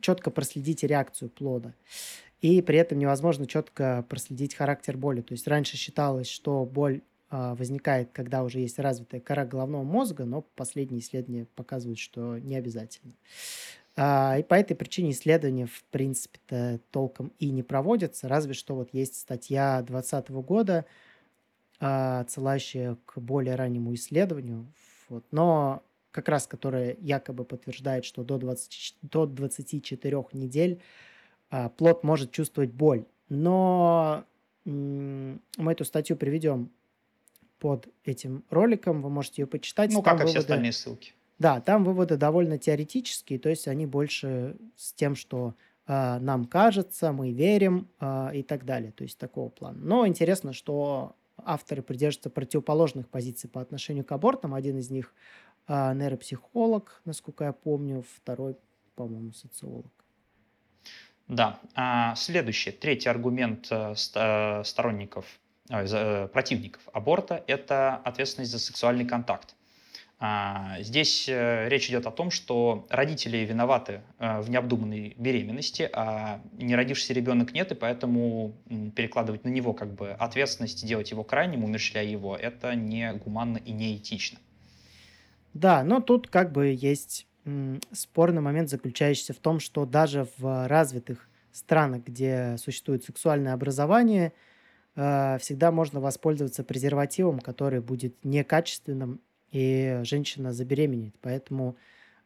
четко 0.00 0.30
проследить 0.30 0.82
реакцию 0.82 1.28
плода. 1.28 1.74
И 2.40 2.60
при 2.62 2.78
этом 2.78 2.98
невозможно 2.98 3.46
четко 3.46 4.04
проследить 4.08 4.54
характер 4.54 4.96
боли. 4.96 5.22
То 5.22 5.32
есть 5.32 5.46
раньше 5.46 5.76
считалось, 5.76 6.28
что 6.28 6.64
боль 6.64 7.02
а, 7.30 7.54
возникает, 7.54 8.10
когда 8.12 8.42
уже 8.42 8.60
есть 8.60 8.78
развитая 8.78 9.20
кора 9.20 9.44
головного 9.44 9.82
мозга, 9.82 10.24
но 10.24 10.42
последние 10.42 11.00
исследования 11.00 11.46
показывают, 11.54 11.98
что 11.98 12.38
не 12.38 12.56
обязательно. 12.56 13.12
А, 13.96 14.36
и 14.38 14.42
по 14.42 14.54
этой 14.54 14.74
причине 14.74 15.10
исследования, 15.10 15.66
в 15.66 15.82
принципе-то, 15.84 16.80
толком 16.90 17.32
и 17.38 17.50
не 17.50 17.62
проводятся, 17.62 18.28
разве 18.28 18.52
что 18.52 18.74
вот 18.74 18.90
есть 18.92 19.18
статья 19.18 19.82
2020 19.82 20.28
года, 20.42 20.84
а, 21.80 22.20
отсылающая 22.20 22.98
к 23.06 23.18
более 23.18 23.54
раннему 23.54 23.94
исследованию, 23.94 24.66
вот, 25.08 25.24
но 25.30 25.82
как 26.10 26.28
раз 26.28 26.46
которая 26.46 26.96
якобы 27.00 27.44
подтверждает, 27.44 28.04
что 28.04 28.22
до, 28.22 28.38
20, 28.38 28.96
до 29.02 29.26
24 29.26 30.24
недель 30.32 30.82
а, 31.50 31.70
плод 31.70 32.04
может 32.04 32.32
чувствовать 32.32 32.72
боль. 32.72 33.04
Но 33.28 34.24
мы 34.64 35.38
эту 35.72 35.84
статью 35.84 36.16
приведем 36.16 36.70
под 37.58 37.88
этим 38.04 38.44
роликом, 38.50 39.00
вы 39.00 39.10
можете 39.10 39.42
ее 39.42 39.46
почитать. 39.46 39.92
Ну, 39.92 40.02
как 40.02 40.22
и 40.22 40.26
все 40.26 40.40
остальные 40.40 40.72
ссылки. 40.72 41.14
Да, 41.38 41.60
там 41.60 41.84
выводы 41.84 42.16
довольно 42.16 42.58
теоретические, 42.58 43.38
то 43.38 43.50
есть 43.50 43.68
они 43.68 43.86
больше 43.86 44.56
с 44.76 44.92
тем, 44.94 45.14
что 45.14 45.54
э, 45.86 46.18
нам 46.18 46.46
кажется, 46.46 47.12
мы 47.12 47.32
верим 47.32 47.88
э, 48.00 48.30
и 48.36 48.42
так 48.42 48.64
далее, 48.64 48.90
то 48.92 49.04
есть 49.04 49.18
такого 49.18 49.50
плана. 49.50 49.78
Но 49.78 50.06
интересно, 50.06 50.54
что 50.54 51.14
авторы 51.36 51.82
придерживаются 51.82 52.30
противоположных 52.30 53.08
позиций 53.08 53.50
по 53.50 53.60
отношению 53.60 54.04
к 54.04 54.12
абортам. 54.12 54.54
Один 54.54 54.78
из 54.78 54.90
них 54.90 55.12
э, 55.68 55.94
нейропсихолог, 55.94 57.02
насколько 57.04 57.44
я 57.44 57.52
помню, 57.52 58.04
второй, 58.16 58.56
по-моему, 58.94 59.32
социолог. 59.32 59.92
Да. 61.28 61.58
А 61.74 62.14
следующий, 62.14 62.70
третий 62.70 63.10
аргумент 63.10 63.68
э, 63.70 63.94
э, 64.14 64.64
сторонников, 64.64 65.26
противников 65.68 66.88
аборта– 66.92 67.42
это 67.48 67.96
ответственность 67.96 68.52
за 68.52 68.60
сексуальный 68.60 69.04
контакт. 69.04 69.55
А, 70.18 70.80
здесь 70.80 71.28
э, 71.28 71.68
речь 71.68 71.90
идет 71.90 72.06
о 72.06 72.10
том, 72.10 72.30
что 72.30 72.86
родители 72.88 73.38
виноваты 73.38 74.00
э, 74.18 74.40
в 74.40 74.48
необдуманной 74.48 75.14
беременности, 75.18 75.90
а 75.92 76.40
не 76.52 76.74
родившийся 76.74 77.12
ребенок 77.12 77.52
нет, 77.52 77.72
и 77.72 77.74
поэтому 77.74 78.56
перекладывать 78.94 79.44
на 79.44 79.50
него 79.50 79.74
как 79.74 79.92
бы 79.92 80.12
ответственность, 80.12 80.86
делать 80.86 81.10
его 81.10 81.22
крайним, 81.22 81.64
умерщвляя 81.64 82.06
его, 82.06 82.34
это 82.34 82.74
не 82.74 83.12
гуманно 83.12 83.58
и 83.58 83.72
не 83.72 83.96
этично. 83.96 84.38
Да, 85.52 85.84
но 85.84 86.00
тут 86.00 86.28
как 86.28 86.50
бы 86.50 86.68
есть 86.68 87.26
спорный 87.92 88.40
момент, 88.40 88.70
заключающийся 88.70 89.34
в 89.34 89.38
том, 89.38 89.60
что 89.60 89.84
даже 89.84 90.26
в 90.38 90.66
развитых 90.66 91.28
странах, 91.52 92.04
где 92.04 92.56
существует 92.58 93.04
сексуальное 93.04 93.52
образование, 93.52 94.32
э, 94.94 95.38
всегда 95.40 95.70
можно 95.72 96.00
воспользоваться 96.00 96.64
презервативом, 96.64 97.38
который 97.40 97.80
будет 97.80 98.24
некачественным 98.24 99.20
и 99.56 100.00
женщина 100.04 100.52
забеременеет. 100.52 101.14
Поэтому, 101.22 101.76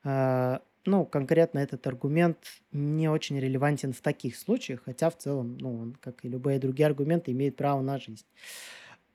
э, 0.05 0.59
ну, 0.85 1.05
конкретно 1.05 1.61
этот 1.61 1.87
аргумент 1.87 2.39
не 2.73 3.09
очень 3.09 3.39
релевантен 3.39 3.93
в 3.93 4.01
таких 4.01 4.37
случаях, 4.37 4.83
хотя 4.85 5.11
в 5.11 5.17
целом, 5.17 5.57
ну, 5.59 5.81
он, 5.83 5.97
как 6.01 6.25
и 6.25 6.29
любые 6.29 6.59
другие 6.59 6.87
аргументы, 6.87 7.31
имеет 7.31 7.57
право 7.57 7.83
на 7.83 7.99
жизнь. 7.99 8.27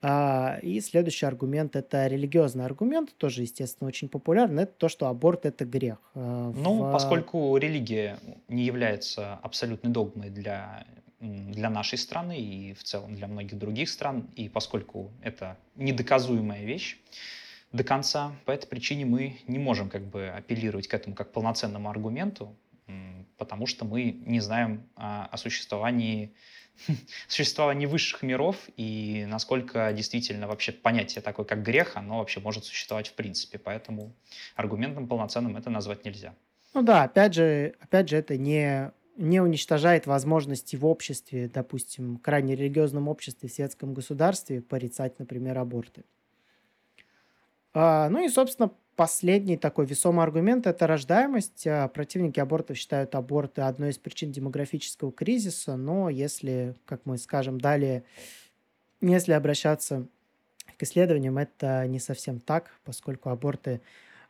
А, 0.02 0.60
и 0.62 0.80
следующий 0.80 1.26
аргумент– 1.26 1.76
это 1.76 2.08
религиозный 2.08 2.66
аргумент, 2.66 3.14
тоже, 3.18 3.42
естественно, 3.42 3.88
очень 3.88 4.08
популярный. 4.08 4.64
Это 4.64 4.74
то, 4.78 4.88
что 4.88 5.08
аборт– 5.08 5.46
это 5.46 5.66
грех. 5.66 5.98
А, 6.14 6.52
ну, 6.56 6.84
в... 6.84 6.92
поскольку 6.94 7.58
религия 7.58 8.18
не 8.48 8.64
является 8.64 9.34
абсолютной 9.36 9.92
догмой 9.92 10.30
для 10.30 10.86
для 11.22 11.70
нашей 11.70 11.98
страны 11.98 12.40
и 12.40 12.74
в 12.74 12.84
целом 12.84 13.16
для 13.16 13.28
многих 13.28 13.58
других 13.58 13.90
стран, 13.90 14.30
и 14.36 14.48
поскольку 14.48 15.12
это 15.24 15.58
недоказуемая 15.76 16.66
вещь, 16.66 17.00
до 17.76 17.84
конца. 17.84 18.34
По 18.46 18.52
этой 18.52 18.68
причине 18.68 19.06
мы 19.06 19.40
не 19.48 19.60
можем 19.60 19.90
как 19.90 20.06
бы 20.06 20.28
апеллировать 20.30 20.88
к 20.88 20.94
этому 20.94 21.16
как 21.16 21.32
полноценному 21.32 21.90
аргументу, 21.90 22.56
потому 23.38 23.68
что 23.68 23.86
мы 23.86 24.12
не 24.26 24.40
знаем 24.40 24.88
о, 24.96 25.26
о 25.26 25.38
существовании, 25.38 26.34
существовании 27.28 27.86
высших 27.86 28.24
миров 28.24 28.58
и 28.78 29.26
насколько 29.28 29.92
действительно 29.94 30.48
вообще 30.48 30.72
понятие 30.72 31.22
такое, 31.22 31.46
как 31.46 31.64
грех, 31.64 31.96
оно 31.96 32.20
вообще 32.20 32.40
может 32.40 32.66
существовать 32.66 33.10
в 33.10 33.14
принципе. 33.14 33.58
Поэтому 33.58 34.14
аргументом 34.56 35.08
полноценным 35.08 35.58
это 35.58 35.70
назвать 35.70 36.06
нельзя. 36.06 36.34
Ну 36.74 36.82
да, 36.82 37.04
опять 37.04 37.34
же, 37.34 37.76
опять 37.80 38.10
же, 38.10 38.18
это 38.18 38.38
не 38.38 38.92
не 39.18 39.40
уничтожает 39.40 40.08
возможности 40.08 40.76
в 40.76 40.86
обществе, 40.86 41.48
допустим, 41.48 42.18
крайне 42.18 42.54
религиозном 42.54 43.08
обществе, 43.08 43.48
в 43.48 43.52
светском 43.54 43.94
государстве 43.94 44.62
порицать, 44.62 45.20
например, 45.20 45.58
аборты. 45.58 46.04
А, 47.76 48.08
ну 48.10 48.24
и, 48.24 48.30
собственно, 48.30 48.72
последний 48.96 49.58
такой 49.58 49.86
весомый 49.86 50.24
аргумент– 50.24 50.66
это 50.66 50.88
рождаемость. 50.88 51.68
А, 51.68 51.90
противники 51.90 52.40
абортов 52.40 52.78
считают 52.78 53.14
аборты 53.16 53.62
одной 53.62 53.90
из 53.90 53.98
причин 53.98 54.32
демографического 54.32 55.12
кризиса, 55.12 55.76
но 55.76 56.10
если, 56.10 56.76
как 56.86 57.02
мы 57.04 57.18
скажем 57.18 57.60
далее, 57.60 58.06
если 59.02 59.34
обращаться 59.34 60.08
к 60.78 60.84
исследованиям, 60.84 61.38
это 61.38 61.86
не 61.88 62.00
совсем 62.00 62.40
так, 62.40 62.72
поскольку 62.86 63.30
аборты, 63.30 63.82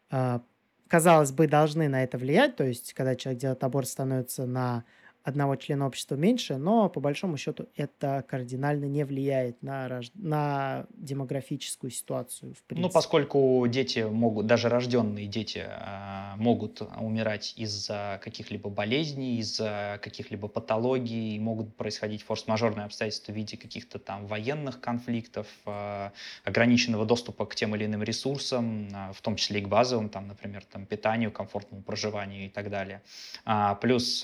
а, 0.10 0.42
казалось 0.88 1.32
бы, 1.32 1.48
должны 1.48 1.88
на 1.88 2.04
это 2.04 2.18
влиять. 2.18 2.56
То 2.56 2.64
есть, 2.64 2.94
когда 2.94 3.16
человек 3.16 3.42
делает 3.42 3.64
аборт, 3.64 3.88
становится 3.88 4.48
на 4.48 4.86
одного 5.26 5.56
члена 5.56 5.88
общества 5.88 6.16
меньше, 6.16 6.58
но 6.58 6.88
по 6.88 7.00
большому 7.00 7.36
счету 7.38 7.68
это 7.76 8.24
кардинально 8.28 8.86
не 8.86 9.04
влияет 9.04 9.62
на, 9.64 9.90
рож... 9.90 10.12
на 10.14 10.86
демографическую 10.92 11.90
ситуацию. 11.90 12.54
В 12.54 12.58
ну, 12.58 12.64
принципе. 12.68 12.88
Ну, 12.88 12.94
поскольку 12.94 13.66
дети 13.68 14.08
могут, 14.08 14.46
даже 14.46 14.70
рожденные 14.70 15.26
дети 15.26 15.66
э, 15.66 16.36
могут 16.38 16.82
умирать 17.00 17.56
из-за 17.58 18.22
каких-либо 18.24 18.70
болезней, 18.70 19.40
из-за 19.40 20.00
каких-либо 20.04 20.48
патологий, 20.48 21.40
могут 21.40 21.76
происходить 21.76 22.22
форс-мажорные 22.22 22.86
обстоятельства 22.86 23.32
в 23.32 23.36
виде 23.36 23.58
каких-то 23.58 23.98
там 23.98 24.28
военных 24.28 24.80
конфликтов, 24.80 25.48
э, 25.66 26.12
ограниченного 26.44 27.04
доступа 27.04 27.48
к 27.48 27.56
тем 27.56 27.76
или 27.76 27.86
иным 27.86 28.04
ресурсам, 28.04 28.90
э, 28.94 29.14
в 29.14 29.22
том 29.22 29.38
числе 29.38 29.60
и 29.60 29.64
к 29.64 29.68
базовым, 29.68 30.10
там, 30.10 30.28
например, 30.28 30.64
там, 30.72 30.86
питанию, 30.86 31.32
комфортному 31.32 31.82
проживанию 31.82 32.46
и 32.46 32.50
так 32.50 32.70
далее. 32.70 33.02
А, 33.44 33.74
плюс 33.74 34.24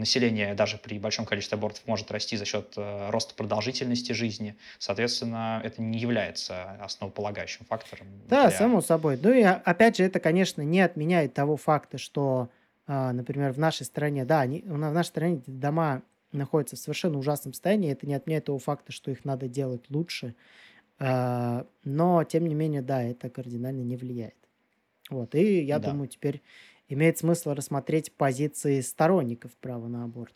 население 0.00 0.54
даже 0.54 0.76
при 0.78 0.98
большом 0.98 1.24
количестве 1.24 1.56
абортов 1.56 1.86
может 1.86 2.10
расти 2.10 2.36
за 2.36 2.44
счет 2.44 2.74
э, 2.76 3.10
роста 3.10 3.34
продолжительности 3.34 4.12
жизни. 4.12 4.56
Соответственно, 4.78 5.60
это 5.62 5.80
не 5.80 5.98
является 5.98 6.72
основополагающим 6.80 7.64
фактором. 7.66 8.08
Да, 8.28 8.48
для... 8.48 8.58
само 8.58 8.80
собой. 8.80 9.18
Ну 9.22 9.32
и 9.32 9.42
опять 9.42 9.96
же, 9.96 10.04
это, 10.04 10.18
конечно, 10.18 10.62
не 10.62 10.80
отменяет 10.80 11.34
того 11.34 11.56
факта, 11.56 11.98
что, 11.98 12.50
а, 12.86 13.12
например, 13.12 13.52
в 13.52 13.58
нашей 13.58 13.84
стране, 13.84 14.24
да, 14.24 14.40
они, 14.40 14.62
в 14.66 14.76
нашей 14.76 15.08
стране 15.08 15.42
дома 15.46 16.02
находятся 16.32 16.76
в 16.76 16.78
совершенно 16.80 17.18
ужасном 17.18 17.52
состоянии. 17.52 17.92
Это 17.92 18.06
не 18.06 18.14
отменяет 18.14 18.46
того 18.46 18.58
факта, 18.58 18.92
что 18.92 19.10
их 19.10 19.24
надо 19.24 19.48
делать 19.48 19.84
лучше. 19.90 20.34
А, 20.98 21.66
но, 21.84 22.24
тем 22.24 22.46
не 22.46 22.54
менее, 22.54 22.82
да, 22.82 23.02
это 23.02 23.30
кардинально 23.30 23.82
не 23.82 23.96
влияет. 23.96 24.34
Вот, 25.08 25.34
и 25.34 25.62
я 25.62 25.78
да. 25.78 25.90
думаю, 25.90 26.08
теперь 26.08 26.40
имеет 26.90 27.18
смысл 27.18 27.54
рассмотреть 27.54 28.12
позиции 28.12 28.80
сторонников 28.80 29.52
права 29.56 29.86
на 29.86 30.04
аборт. 30.04 30.34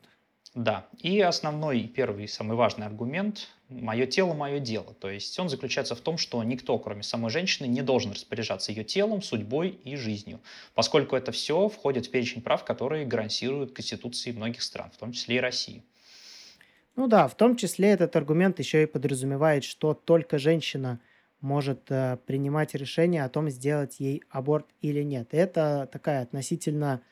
Да, 0.55 0.87
и 1.01 1.21
основной, 1.21 1.83
первый, 1.83 2.29
самый 2.29 2.57
важный 2.57 2.87
аргумент– 2.87 3.49
мое 3.69 4.07
тело, 4.07 4.35
мое 4.35 4.61
дело. 4.61 4.95
То 5.01 5.11
есть 5.11 5.37
он 5.41 5.49
заключается 5.49 5.97
в 5.97 6.01
том, 6.01 6.17
что 6.17 6.43
никто, 6.45 6.79
кроме 6.79 7.03
самой 7.03 7.31
женщины, 7.31 7.67
не 7.67 7.83
должен 7.83 8.13
распоряжаться 8.13 8.71
ее 8.71 8.85
телом, 8.85 9.21
судьбой 9.21 9.71
и 9.71 9.97
жизнью, 9.97 10.41
поскольку 10.75 11.17
это 11.17 11.33
все 11.33 11.69
входит 11.69 12.07
в 12.07 12.13
перечень 12.13 12.41
прав, 12.41 12.65
которые 12.65 13.05
гарантируют 13.05 13.73
Конституции 13.73 14.31
многих 14.31 14.63
стран, 14.63 14.93
в 14.95 14.97
том 14.97 15.11
числе 15.11 15.37
и 15.37 15.41
России. 15.41 15.83
Ну 16.95 17.09
да, 17.09 17.27
в 17.27 17.35
том 17.35 17.57
числе 17.57 17.89
этот 17.89 18.15
аргумент 18.15 18.61
еще 18.61 18.85
и 18.85 18.87
подразумевает, 18.87 19.65
что 19.65 19.93
только 19.93 20.39
женщина– 20.39 21.01
может 21.45 21.91
э, 21.91 22.17
принимать 22.27 22.75
решение 22.75 23.23
о 23.23 23.29
том, 23.29 23.51
сделать 23.51 24.01
ей 24.01 24.23
аборт 24.31 24.67
или 24.81 25.03
нет. 25.03 25.29
Это 25.33 25.89
такая 25.93 26.23
относительно, 26.23 27.03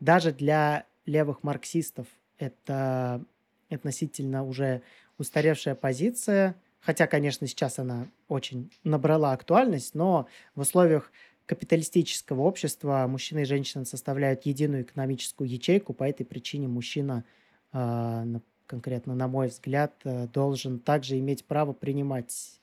даже 0.00 0.32
для 0.32 0.86
левых 1.04 1.42
марксистов, 1.42 2.06
это 2.38 3.22
относительно 3.70 4.44
уже 4.44 4.82
устаревшая 5.18 5.74
позиция, 5.74 6.56
хотя, 6.80 7.06
конечно, 7.06 7.46
сейчас 7.46 7.78
она 7.78 8.08
очень 8.28 8.72
набрала 8.82 9.32
актуальность, 9.32 9.94
но 9.94 10.26
в 10.54 10.60
условиях 10.62 11.12
капиталистического 11.44 12.40
общества 12.40 13.04
мужчина 13.06 13.40
и 13.40 13.44
женщина 13.44 13.84
составляют 13.84 14.46
единую 14.46 14.84
экономическую 14.84 15.48
ячейку, 15.48 15.92
по 15.92 16.04
этой 16.04 16.24
причине 16.24 16.66
мужчина, 16.66 17.24
э, 17.74 18.24
конкретно 18.66 19.14
на 19.14 19.28
мой 19.28 19.48
взгляд, 19.48 19.92
э, 20.04 20.28
должен 20.28 20.78
также 20.78 21.18
иметь 21.18 21.44
право 21.44 21.74
принимать 21.74 22.58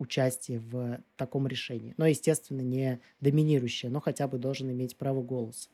участие 0.00 0.58
в 0.58 1.00
таком 1.16 1.46
решении. 1.46 1.94
Но, 1.98 2.06
естественно, 2.06 2.62
не 2.62 3.00
доминирующее, 3.20 3.90
но 3.90 4.00
хотя 4.00 4.26
бы 4.26 4.38
должен 4.38 4.70
иметь 4.70 4.96
право 4.96 5.22
голоса. 5.22 5.68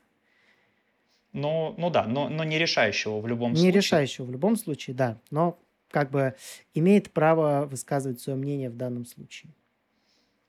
Ну, 1.33 1.73
ну 1.77 1.89
да, 1.89 2.05
но, 2.05 2.29
но 2.29 2.43
не 2.43 2.57
решающего 2.57 3.19
в 3.19 3.27
любом 3.27 3.51
не 3.51 3.57
случае. 3.57 3.71
Не 3.71 3.77
решающего 3.77 4.25
в 4.25 4.31
любом 4.31 4.55
случае, 4.57 4.95
да. 4.95 5.17
Но 5.31 5.57
как 5.89 6.11
бы 6.11 6.35
имеет 6.73 7.11
право 7.11 7.65
высказывать 7.65 8.19
свое 8.19 8.37
мнение 8.37 8.69
в 8.69 8.75
данном 8.75 9.05
случае. 9.05 9.51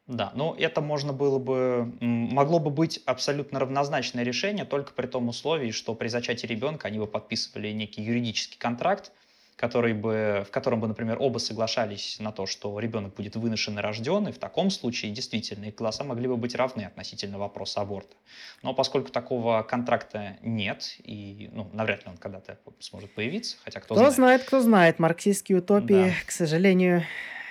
Да, 0.08 0.32
ну 0.34 0.54
это 0.54 0.80
можно 0.80 1.12
было 1.12 1.38
бы, 1.38 1.92
могло 2.00 2.58
бы 2.58 2.70
быть 2.70 3.02
абсолютно 3.04 3.60
равнозначное 3.60 4.24
решение, 4.24 4.64
только 4.64 4.94
при 4.94 5.06
том 5.06 5.28
условии, 5.28 5.70
что 5.70 5.94
при 5.94 6.08
зачатии 6.08 6.46
ребенка 6.46 6.88
они 6.88 6.98
бы 6.98 7.06
подписывали 7.06 7.70
некий 7.72 8.02
юридический 8.02 8.58
контракт, 8.58 9.12
который 9.58 9.92
бы, 9.92 10.44
в 10.46 10.52
котором 10.52 10.80
бы, 10.80 10.86
например, 10.86 11.16
оба 11.20 11.38
соглашались 11.38 12.20
на 12.20 12.30
то, 12.30 12.46
что 12.46 12.78
ребенок 12.78 13.14
будет 13.14 13.34
выношен 13.34 13.76
и 13.76 13.82
рожден, 13.82 14.28
и 14.28 14.32
в 14.32 14.38
таком 14.38 14.70
случае 14.70 15.10
действительно 15.10 15.64
их 15.64 15.74
голоса 15.74 16.04
могли 16.04 16.28
бы 16.28 16.36
быть 16.36 16.54
равны 16.54 16.82
относительно 16.82 17.38
вопроса 17.38 17.80
аборта. 17.80 18.14
Но 18.62 18.72
поскольку 18.72 19.10
такого 19.10 19.62
контракта 19.62 20.36
нет, 20.42 20.94
и 21.02 21.50
ну, 21.52 21.68
навряд 21.72 22.04
ли 22.04 22.12
он 22.12 22.18
когда-то 22.18 22.56
сможет 22.78 23.12
появиться, 23.12 23.56
хотя 23.64 23.80
кто, 23.80 23.96
кто 23.96 24.04
знает. 24.04 24.14
знает, 24.14 24.44
кто 24.44 24.60
знает, 24.60 24.98
марксистские 25.00 25.58
утопии, 25.58 26.10
да. 26.10 26.26
к 26.26 26.30
сожалению, 26.30 27.02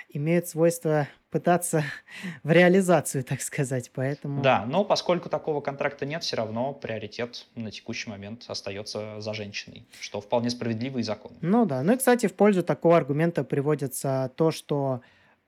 имеют 0.08 0.48
свойство 0.48 1.08
пытаться 1.30 1.84
в 2.42 2.50
реализацию, 2.50 3.24
так 3.24 3.40
сказать, 3.40 3.90
поэтому... 3.94 4.42
Да, 4.42 4.64
но 4.66 4.84
поскольку 4.84 5.28
такого 5.28 5.60
контракта 5.60 6.06
нет, 6.06 6.22
все 6.22 6.36
равно 6.36 6.72
приоритет 6.72 7.46
на 7.54 7.70
текущий 7.70 8.08
момент 8.10 8.44
остается 8.48 9.20
за 9.20 9.34
женщиной, 9.34 9.86
что 10.00 10.20
вполне 10.20 10.50
справедливо 10.50 10.98
и 10.98 11.02
законно. 11.02 11.38
Ну 11.40 11.66
да, 11.66 11.82
ну 11.82 11.92
и, 11.92 11.96
кстати, 11.96 12.26
в 12.26 12.34
пользу 12.34 12.62
такого 12.62 12.96
аргумента 12.96 13.44
приводится 13.44 14.32
то, 14.36 14.50
что 14.50 15.02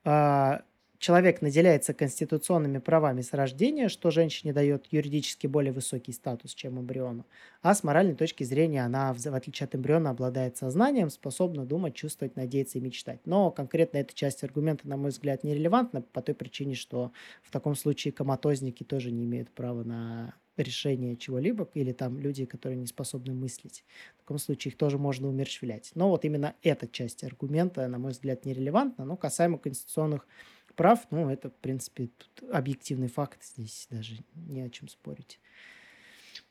э, 0.04 0.58
человек 1.00 1.40
наделяется 1.40 1.94
конституционными 1.94 2.78
правами 2.78 3.22
с 3.22 3.32
рождения, 3.32 3.88
что 3.88 4.10
женщине 4.10 4.52
дает 4.52 4.86
юридически 4.92 5.48
более 5.48 5.72
высокий 5.72 6.12
статус, 6.12 6.54
чем 6.54 6.78
эмбриону, 6.78 7.26
а 7.62 7.74
с 7.74 7.82
моральной 7.82 8.14
точки 8.14 8.44
зрения 8.44 8.84
она, 8.84 9.12
в 9.12 9.26
отличие 9.34 9.64
от 9.64 9.74
эмбриона, 9.74 10.10
обладает 10.10 10.58
сознанием, 10.58 11.10
способна 11.10 11.64
думать, 11.64 11.94
чувствовать, 11.94 12.36
надеяться 12.36 12.78
и 12.78 12.82
мечтать. 12.82 13.20
Но 13.24 13.50
конкретно 13.50 13.96
эта 13.98 14.14
часть 14.14 14.44
аргумента, 14.44 14.86
на 14.86 14.96
мой 14.96 15.10
взгляд, 15.10 15.42
нерелевантна 15.42 16.02
по 16.02 16.22
той 16.22 16.34
причине, 16.34 16.74
что 16.74 17.12
в 17.42 17.50
таком 17.50 17.74
случае 17.74 18.12
коматозники 18.12 18.84
тоже 18.84 19.10
не 19.10 19.24
имеют 19.24 19.50
права 19.50 19.82
на 19.82 20.34
решение 20.56 21.16
чего-либо, 21.16 21.68
или 21.74 21.92
там 21.92 22.18
люди, 22.18 22.44
которые 22.44 22.76
не 22.76 22.86
способны 22.86 23.32
мыслить. 23.32 23.84
В 24.16 24.20
таком 24.20 24.38
случае 24.38 24.72
их 24.72 24.78
тоже 24.78 24.98
можно 24.98 25.28
умерщвлять. 25.28 25.90
Но 25.94 26.10
вот 26.10 26.24
именно 26.24 26.54
эта 26.62 26.86
часть 26.86 27.24
аргумента, 27.24 27.86
на 27.88 27.98
мой 27.98 28.12
взгляд, 28.12 28.44
нерелевантна. 28.44 29.04
Но 29.04 29.16
касаемо 29.16 29.58
конституционных 29.58 30.26
прав, 30.74 31.06
ну, 31.10 31.30
это, 31.30 31.50
в 31.50 31.56
принципе, 31.56 32.10
объективный 32.52 33.08
факт, 33.08 33.42
здесь 33.42 33.86
даже 33.90 34.16
не 34.34 34.62
о 34.62 34.70
чем 34.70 34.88
спорить. 34.88 35.38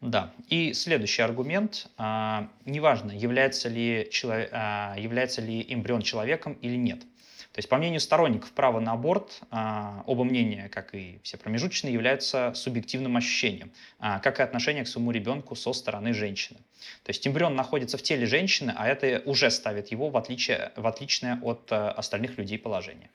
Да, 0.02 0.34
и 0.48 0.74
следующий 0.74 1.22
аргумент. 1.22 1.90
А, 1.98 2.50
неважно, 2.66 3.12
является 3.12 3.68
ли, 3.68 4.08
человек, 4.12 4.50
а, 4.54 4.96
является 4.98 5.42
ли 5.42 5.66
эмбрион 5.68 6.02
человеком 6.02 6.54
или 6.62 6.78
нет. 6.78 7.02
То 7.52 7.60
есть, 7.60 7.68
по 7.68 7.78
мнению 7.78 8.00
сторонников 8.00 8.52
права 8.52 8.80
на 8.80 8.94
аборт, 8.94 9.42
а, 9.50 10.04
оба 10.06 10.24
мнения, 10.24 10.70
как 10.70 10.94
и 10.94 11.20
все 11.24 11.36
промежуточные, 11.36 11.94
являются 11.94 12.54
субъективным 12.54 13.18
ощущением, 13.18 13.72
а, 13.98 14.20
как 14.20 14.40
и 14.40 14.44
отношение 14.44 14.86
к 14.86 14.88
своему 14.88 15.12
ребенку 15.12 15.56
со 15.56 15.74
стороны 15.74 16.14
женщины. 16.14 16.60
То 17.04 17.10
есть 17.10 17.28
эмбрион 17.28 17.56
находится 17.56 17.98
в 17.98 18.04
теле 18.04 18.28
женщины, 18.28 18.74
а 18.78 18.88
это 18.88 19.22
уже 19.26 19.50
ставит 19.52 19.90
его 19.90 20.10
в, 20.10 20.16
отличие, 20.16 20.72
в 20.76 20.86
отличное 20.86 21.40
от 21.42 21.70
а, 21.72 21.92
остальных 21.92 22.38
людей 22.38 22.60
положение. 22.60 23.10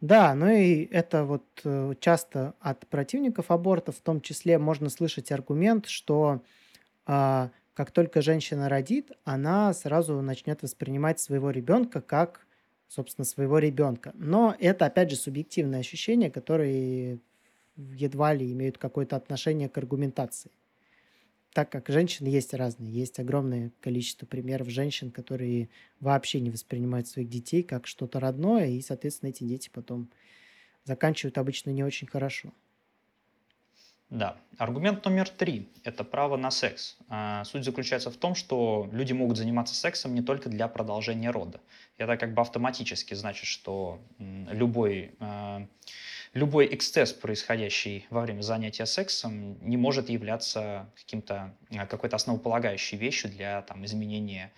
Да, 0.00 0.34
ну 0.34 0.48
и 0.48 0.84
это 0.90 1.24
вот 1.24 1.44
э, 1.64 1.94
часто 2.00 2.54
от 2.60 2.86
противников 2.88 3.50
аборта 3.50 3.92
в 3.92 4.00
том 4.00 4.20
числе 4.22 4.58
можно 4.58 4.88
слышать 4.88 5.30
аргумент, 5.30 5.86
что 5.86 6.42
а, 7.06 7.50
как 7.74 7.92
только 7.92 8.22
женщина 8.22 8.68
родит, 8.68 9.12
она 9.24 9.72
сразу 9.74 10.20
начнет 10.22 10.62
воспринимать 10.62 11.20
своего 11.20 11.50
ребенка 11.50 12.00
как 12.02 12.46
собственно, 12.88 13.24
своего 13.26 13.58
ребенка. 13.58 14.12
Но 14.14 14.56
это, 14.60 14.86
опять 14.86 15.10
же, 15.10 15.16
субъективные 15.16 15.80
ощущения, 15.80 16.30
которые 16.30 17.20
едва 17.76 18.34
ли 18.34 18.52
имеют 18.52 18.78
какое-то 18.78 19.16
отношение 19.16 19.68
к 19.68 19.78
аргументации. 19.78 20.50
Так 21.52 21.70
как 21.70 21.88
женщины 21.88 22.28
есть 22.28 22.54
разные. 22.54 22.92
Есть 22.92 23.18
огромное 23.18 23.72
количество 23.80 24.24
примеров 24.24 24.68
женщин, 24.68 25.10
которые 25.10 25.68
вообще 25.98 26.40
не 26.40 26.50
воспринимают 26.50 27.08
своих 27.08 27.28
детей 27.28 27.62
как 27.62 27.86
что-то 27.86 28.20
родное, 28.20 28.68
и, 28.68 28.80
соответственно, 28.80 29.30
эти 29.30 29.42
дети 29.42 29.68
потом 29.72 30.08
заканчивают 30.84 31.38
обычно 31.38 31.70
не 31.70 31.82
очень 31.82 32.06
хорошо. 32.06 32.52
Да. 34.10 34.36
Аргумент 34.58 35.04
номер 35.04 35.28
три– 35.28 35.68
это 35.84 36.02
право 36.02 36.36
на 36.36 36.50
секс. 36.50 36.96
А, 37.08 37.44
суть 37.44 37.64
заключается 37.64 38.10
в 38.10 38.16
том, 38.16 38.34
что 38.34 38.88
люди 38.92 39.12
могут 39.12 39.36
заниматься 39.36 39.74
сексом 39.74 40.14
не 40.14 40.22
только 40.22 40.48
для 40.48 40.66
продолжения 40.66 41.30
рода. 41.30 41.60
Это 41.96 42.16
как 42.16 42.34
бы 42.34 42.42
автоматически 42.42 43.14
значит, 43.14 43.46
что 43.46 44.00
любой, 44.18 45.12
а, 45.20 45.64
любой 46.32 46.72
эксцесс, 46.72 47.12
происходящий 47.12 48.06
во 48.10 48.22
время 48.22 48.42
занятия 48.42 48.86
сексом, 48.86 49.58
не 49.66 49.76
может 49.76 50.08
являться 50.08 50.90
каким-то, 50.96 51.54
а, 51.76 51.86
какой-то 51.86 52.16
основополагающей 52.16 52.96
вещью 52.96 53.30
для 53.30 53.62
там, 53.62 53.84
изменения 53.84 54.52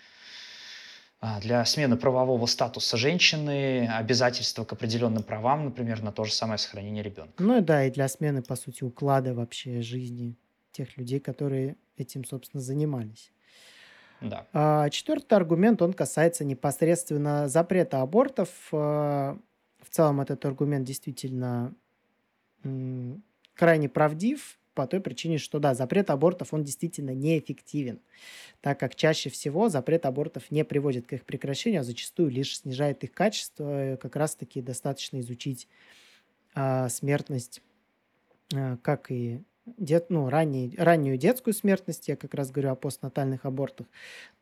а, 1.21 1.41
для 1.41 1.65
смены 1.65 1.97
правового 1.97 2.47
статуса 2.47 2.97
женщины, 2.97 3.89
обязательства 3.89 4.65
к 4.65 4.73
определенным 4.73 5.23
правам, 5.23 5.67
например, 5.67 6.03
на 6.03 6.13
то 6.13 6.25
же 6.25 6.33
самое 6.33 6.59
сохранение 6.59 7.03
ребенка. 7.03 7.33
Ну 7.39 7.61
да, 7.61 7.85
и 7.85 7.91
для 7.91 8.09
смены, 8.09 8.43
по 8.43 8.57
сути, 8.57 8.85
уклада 8.85 9.33
вообще 9.33 9.83
жизни 9.83 10.37
тех 10.73 10.97
людей, 10.97 11.21
которые 11.21 11.77
этим, 11.97 12.25
собственно, 12.25 12.61
занимались. 12.61 13.31
Да. 14.21 14.47
А, 14.53 14.91
четвертый 14.91 15.35
аргумент, 15.35 15.81
он 15.81 15.93
касается 15.93 16.45
непосредственно 16.45 17.49
запрета 17.49 18.03
абортов. 18.03 18.49
В 19.83 19.90
целом 19.90 20.21
этот 20.21 20.45
аргумент 20.45 20.87
действительно 20.87 21.75
крайне 23.55 23.88
правдив, 23.88 24.59
по 24.75 24.87
той 24.87 25.01
причине, 25.01 25.38
что 25.38 25.59
да, 25.59 25.75
запрет 25.75 26.11
абортов, 26.11 26.55
он 26.55 26.64
действительно 26.64 27.14
неэффективен, 27.14 28.01
так 28.61 28.81
как 28.81 28.95
чаще 28.95 29.29
всего 29.29 29.68
запрет 29.68 30.07
абортов 30.07 30.51
не 30.51 30.64
приводит 30.64 31.07
к 31.07 31.12
их 31.12 31.25
прекращению, 31.25 31.83
а 31.83 31.85
зачастую 31.85 32.31
лишь 32.31 32.59
снижает 32.59 33.05
их 33.05 33.12
качество. 33.12 33.99
Как 34.01 34.16
раз-таки 34.16 34.62
достаточно 34.62 35.21
изучить 35.21 35.68
а, 36.55 36.88
смертность, 36.88 37.61
а, 38.55 38.79
как 38.79 39.11
и 39.11 39.42
дет, 39.66 40.11
ну, 40.11 40.29
ранний, 40.29 40.75
раннюю 40.77 41.16
детскую 41.16 41.55
смертность, 41.55 42.09
я 42.09 42.16
как 42.16 42.35
раз 42.35 42.51
говорю 42.51 42.70
о 42.70 42.75
постнатальных 42.75 43.44
абортах, 43.44 43.87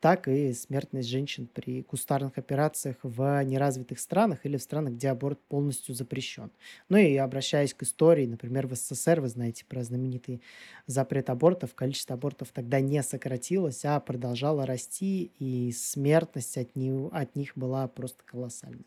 так 0.01 0.29
и 0.29 0.53
смертность 0.55 1.09
женщин 1.09 1.47
при 1.53 1.83
кустарных 1.83 2.39
операциях 2.39 2.97
в 3.03 3.45
неразвитых 3.45 3.99
странах 3.99 4.47
или 4.47 4.57
в 4.57 4.63
странах, 4.63 4.95
где 4.95 5.11
аборт 5.11 5.39
полностью 5.49 5.95
запрещен. 5.95 6.51
Ну 6.89 6.97
и 6.97 7.17
обращаясь 7.17 7.75
к 7.75 7.83
истории, 7.83 8.27
например, 8.27 8.67
в 8.67 8.75
СССР, 8.75 9.21
вы 9.21 9.29
знаете 9.29 9.65
про 9.67 9.85
знаменитый 9.85 10.43
запрет 10.87 11.31
абортов, 11.31 11.75
количество 11.75 12.15
абортов 12.15 12.49
тогда 12.53 12.81
не 12.81 13.03
сократилось, 13.03 13.85
а 13.85 14.01
продолжало 14.01 14.67
расти, 14.67 15.33
и 15.39 15.73
смертность 15.73 16.57
от, 16.57 16.75
них, 16.77 17.11
от 17.13 17.37
них 17.37 17.53
была 17.57 17.87
просто 17.89 18.23
колоссальная. 18.25 18.85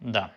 Да, 0.00 0.32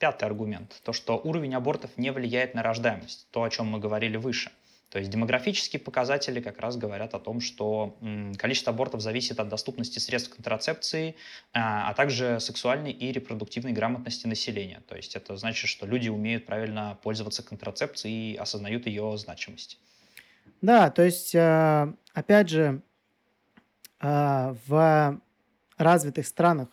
Пятый 0.00 0.24
аргумент. 0.24 0.80
То, 0.82 0.92
что 0.92 1.16
уровень 1.22 1.54
абортов 1.54 1.92
не 1.96 2.10
влияет 2.10 2.54
на 2.54 2.64
рождаемость. 2.64 3.28
То, 3.30 3.44
о 3.44 3.50
чем 3.50 3.68
мы 3.68 3.78
говорили 3.78 4.16
выше. 4.16 4.50
То 4.90 4.98
есть 4.98 5.08
демографические 5.08 5.78
показатели 5.78 6.40
как 6.40 6.58
раз 6.58 6.76
говорят 6.76 7.14
о 7.14 7.20
том, 7.20 7.40
что 7.40 7.96
количество 8.36 8.72
абортов 8.72 9.00
зависит 9.00 9.38
от 9.38 9.48
доступности 9.48 10.00
средств 10.00 10.34
контрацепции, 10.34 11.14
а, 11.52 11.88
а 11.88 11.94
также 11.94 12.40
сексуальной 12.40 12.90
и 12.90 13.12
репродуктивной 13.12 13.70
грамотности 13.70 14.26
населения. 14.26 14.82
То 14.88 14.96
есть 14.96 15.14
это 15.14 15.36
значит, 15.36 15.68
что 15.68 15.86
люди 15.86 16.08
умеют 16.08 16.44
правильно 16.44 16.98
пользоваться 17.04 17.44
контрацепцией 17.44 18.32
и 18.32 18.36
осознают 18.36 18.86
ее 18.86 19.16
значимость. 19.16 19.78
Да, 20.60 20.90
то 20.90 21.02
есть, 21.04 21.36
а, 21.36 21.94
опять 22.12 22.48
же, 22.48 22.82
а, 24.00 24.56
в 24.66 25.20
развитых 25.78 26.26
странах 26.26 26.68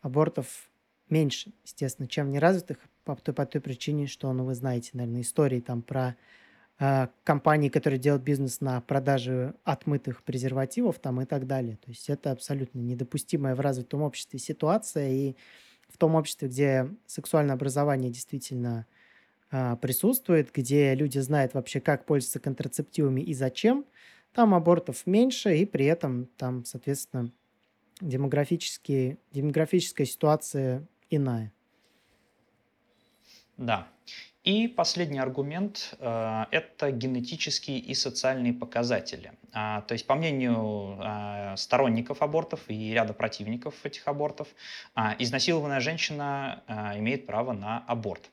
абортов 0.00 0.70
меньше, 1.08 1.52
естественно, 1.64 2.08
чем 2.08 2.30
неразвитых, 2.30 2.78
по 3.04 3.16
той, 3.16 3.34
по 3.34 3.46
той 3.46 3.60
причине, 3.60 4.06
что, 4.06 4.32
ну, 4.32 4.44
вы 4.44 4.54
знаете, 4.54 4.90
наверное, 4.94 5.22
истории 5.22 5.60
там 5.60 5.82
про 5.82 6.16
э, 6.78 7.08
компании, 7.24 7.68
которые 7.68 7.98
делают 7.98 8.22
бизнес 8.22 8.60
на 8.60 8.80
продаже 8.80 9.54
отмытых 9.64 10.22
презервативов 10.22 10.98
там 10.98 11.20
и 11.20 11.24
так 11.26 11.46
далее. 11.46 11.76
То 11.76 11.90
есть 11.90 12.08
это 12.08 12.30
абсолютно 12.30 12.78
недопустимая 12.78 13.54
в 13.54 13.60
развитом 13.60 14.02
обществе 14.02 14.38
ситуация, 14.38 15.08
и 15.10 15.36
в 15.88 15.98
том 15.98 16.14
обществе, 16.14 16.48
где 16.48 16.88
сексуальное 17.06 17.54
образование 17.54 18.10
действительно 18.10 18.86
э, 19.50 19.76
присутствует, 19.80 20.52
где 20.52 20.94
люди 20.94 21.18
знают 21.18 21.54
вообще, 21.54 21.80
как 21.80 22.06
пользоваться 22.06 22.40
контрацептивами 22.40 23.20
и 23.20 23.34
зачем, 23.34 23.86
там 24.32 24.54
абортов 24.54 25.06
меньше, 25.06 25.56
и 25.56 25.66
при 25.66 25.86
этом 25.86 26.26
там, 26.36 26.64
соответственно, 26.64 27.32
демографические, 28.00 29.18
демографическая 29.32 30.06
ситуация 30.06 30.86
иная. 31.10 31.52
Да. 33.56 33.88
И 34.42 34.68
последний 34.68 35.18
аргумент 35.18 35.94
э,– 35.98 36.44
это 36.50 36.90
генетические 36.90 37.78
и 37.78 37.94
социальные 37.94 38.54
показатели. 38.54 39.32
А, 39.52 39.82
то 39.82 39.92
есть, 39.92 40.06
по 40.06 40.14
мнению 40.14 40.96
а, 40.98 41.56
сторонников 41.56 42.22
абортов 42.22 42.60
и 42.68 42.94
ряда 42.94 43.12
противников 43.12 43.74
этих 43.84 44.08
абортов, 44.08 44.48
а, 44.94 45.14
изнасилованная 45.18 45.80
женщина 45.80 46.62
а, 46.66 46.98
имеет 46.98 47.26
право 47.26 47.52
на 47.52 47.84
аборт. 47.86 48.30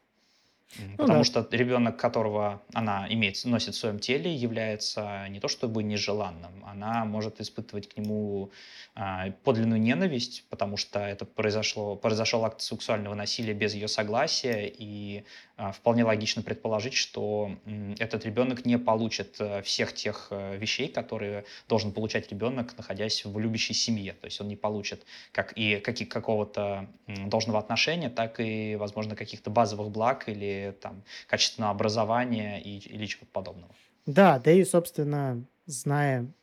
Ну, 0.75 0.97
Потому 0.97 1.19
да. 1.19 1.23
что 1.23 1.47
ребенок, 1.51 1.97
которого 1.97 2.61
она 2.73 3.07
имеет, 3.09 3.43
носит 3.45 3.73
в 3.73 3.77
своем 3.77 3.99
теле, 3.99 4.33
является 4.35 5.27
не 5.29 5.39
то 5.39 5.47
чтобы 5.47 5.81
нежеланным, 5.81 6.63
она 6.65 7.05
может 7.05 7.39
испытывать 7.39 7.87
к 7.89 7.97
нему 7.97 8.51
а, 8.95 9.31
подлинную 9.43 9.79
ненависть, 9.79 10.45
потому 10.49 10.75
что 10.77 10.99
это 10.99 11.25
произошло, 11.25 11.95
произошел 11.95 12.43
акт 12.45 12.61
сексуального 12.61 13.15
насилия 13.15 13.53
без 13.53 13.73
ее 13.73 13.87
согласия, 13.87 14.67
и 14.67 15.23
а, 15.55 15.71
вполне 15.71 16.03
логично 16.03 16.41
предположить, 16.41 16.93
что 16.95 17.57
м, 17.65 17.95
этот 17.97 18.25
ребенок 18.25 18.65
не 18.65 18.77
получит 18.77 19.37
а, 19.39 19.61
всех 19.61 19.93
тех 19.93 20.27
а, 20.31 20.55
вещей, 20.57 20.89
которые 20.89 21.45
должен 21.69 21.93
получать 21.93 22.29
ребенок, 22.29 22.75
находясь 22.77 23.23
в 23.23 23.39
любящей 23.39 23.73
семье. 23.73 24.13
То 24.13 24.25
есть 24.25 24.41
он 24.41 24.47
не 24.47 24.55
получит 24.55 25.05
как 25.31 25.53
и 25.57 25.77
как 25.79 25.97
какого-то 26.09 26.87
должного 27.07 27.57
отношения, 27.59 28.09
так 28.09 28.39
и, 28.39 28.75
возможно, 28.75 29.15
каких-то 29.15 29.49
базовых 29.49 29.89
благ 29.89 30.27
или 30.29 30.56
там 30.81 31.03
качественного 31.27 31.71
образования 31.71 32.61
и, 32.61 32.77
или 32.79 33.05
чего-то 33.05 33.31
подобного. 33.31 33.75
Да, 34.05 34.39
да 34.39 34.51
и, 34.51 34.63
собственно, 34.63 35.45
зная 35.65 36.33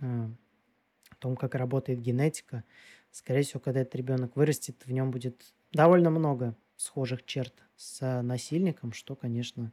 э, 0.00 0.04
о 0.04 1.14
том, 1.18 1.36
как 1.36 1.54
работает 1.56 2.00
генетика, 2.00 2.64
скорее 3.12 3.42
всего, 3.42 3.60
когда 3.60 3.80
этот 3.82 3.96
ребенок 3.96 4.36
вырастет, 4.36 4.86
в 4.86 4.92
нем 4.92 5.10
будет 5.10 5.54
довольно 5.72 6.10
много 6.10 6.56
схожих 6.76 7.24
черт 7.24 7.54
с 7.76 8.22
насильником, 8.22 8.92
что, 8.92 9.16
конечно, 9.16 9.72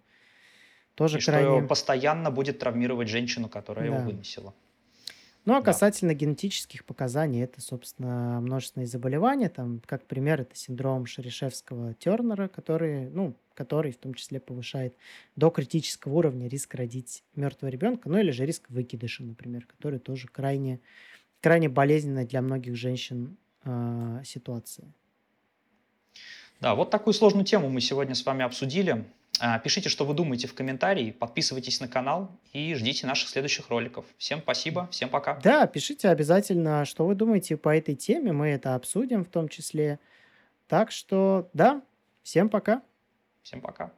тоже 0.96 1.18
И 1.18 1.20
что 1.20 1.32
крайне 1.32 1.62
постоянно 1.62 2.32
будет 2.32 2.58
травмировать 2.60 3.10
женщину, 3.10 3.48
которая 3.50 3.86
его 3.86 3.98
Да. 3.98 4.02
выносила. 4.02 4.56
Ну, 5.46 5.56
а 5.56 5.62
касательно 5.62 6.14
генетических 6.14 6.86
показаний, 6.86 7.44
это, 7.44 7.62
собственно, 7.62 8.40
множественные 8.42 8.88
заболевания. 8.88 9.50
Там, 9.50 9.82
как 9.86 10.06
пример, 10.06 10.42
это 10.42 10.56
синдром 10.56 11.06
Шерешевского-Тернера, 11.06 12.50
который, 12.50 13.10
ну, 13.10 13.36
который 13.54 13.92
в 13.92 13.98
том 13.98 14.14
числе 14.14 14.40
повышает 14.40 14.96
до 15.36 15.50
критического 15.50 16.14
уровня 16.14 16.48
риск 16.48 16.76
родить 16.76 17.24
мертвого 17.36 17.70
ребенка, 17.70 18.10
ну 18.10 18.18
или 18.18 18.32
же 18.32 18.46
риск 18.46 18.70
выкидыша, 18.70 19.24
например, 19.24 19.66
который 19.66 20.00
тоже 20.00 20.28
крайне, 20.28 20.80
крайне 21.42 21.68
болезненная 21.68 22.26
для 22.26 22.42
многих 22.42 22.76
женщин 22.76 23.38
а, 23.64 24.22
ситуация. 24.24 24.88
Да, 26.62 26.76
вот 26.76 26.90
такую 26.90 27.14
сложную 27.14 27.46
тему 27.46 27.70
мы 27.70 27.82
сегодня 27.82 28.16
с 28.16 28.26
вами 28.26 28.44
обсудили. 28.44 29.06
А, 29.40 29.60
Пишите, 29.60 29.90
что 29.90 30.06
вы 30.06 30.14
думаете 30.14 30.48
в 30.48 30.54
комментарии, 30.54 31.12
подписывайтесь 31.12 31.80
на 31.80 31.88
канал 31.88 32.32
и 32.54 32.74
ждите 32.76 33.08
наших 33.08 33.30
следующих 33.30 33.70
роликов. 33.70 34.06
Всем 34.18 34.42
спасибо, 34.42 34.88
всем 34.92 35.10
пока. 35.10 35.40
Да, 35.44 35.66
пишите 35.68 36.10
обязательно, 36.10 36.86
что 36.86 37.06
вы 37.06 37.16
думаете 37.16 37.58
по 37.58 37.76
этой 37.76 37.96
теме, 37.96 38.32
мы 38.34 38.48
это 38.48 38.76
обсудим 38.76 39.24
в 39.24 39.30
том 39.30 39.48
числе. 39.48 40.00
Так 40.68 40.92
что, 40.92 41.50
да, 41.54 41.82
всем 42.24 42.50
пока. 42.50 42.82
Всем 43.44 43.62
пока. 43.62 43.92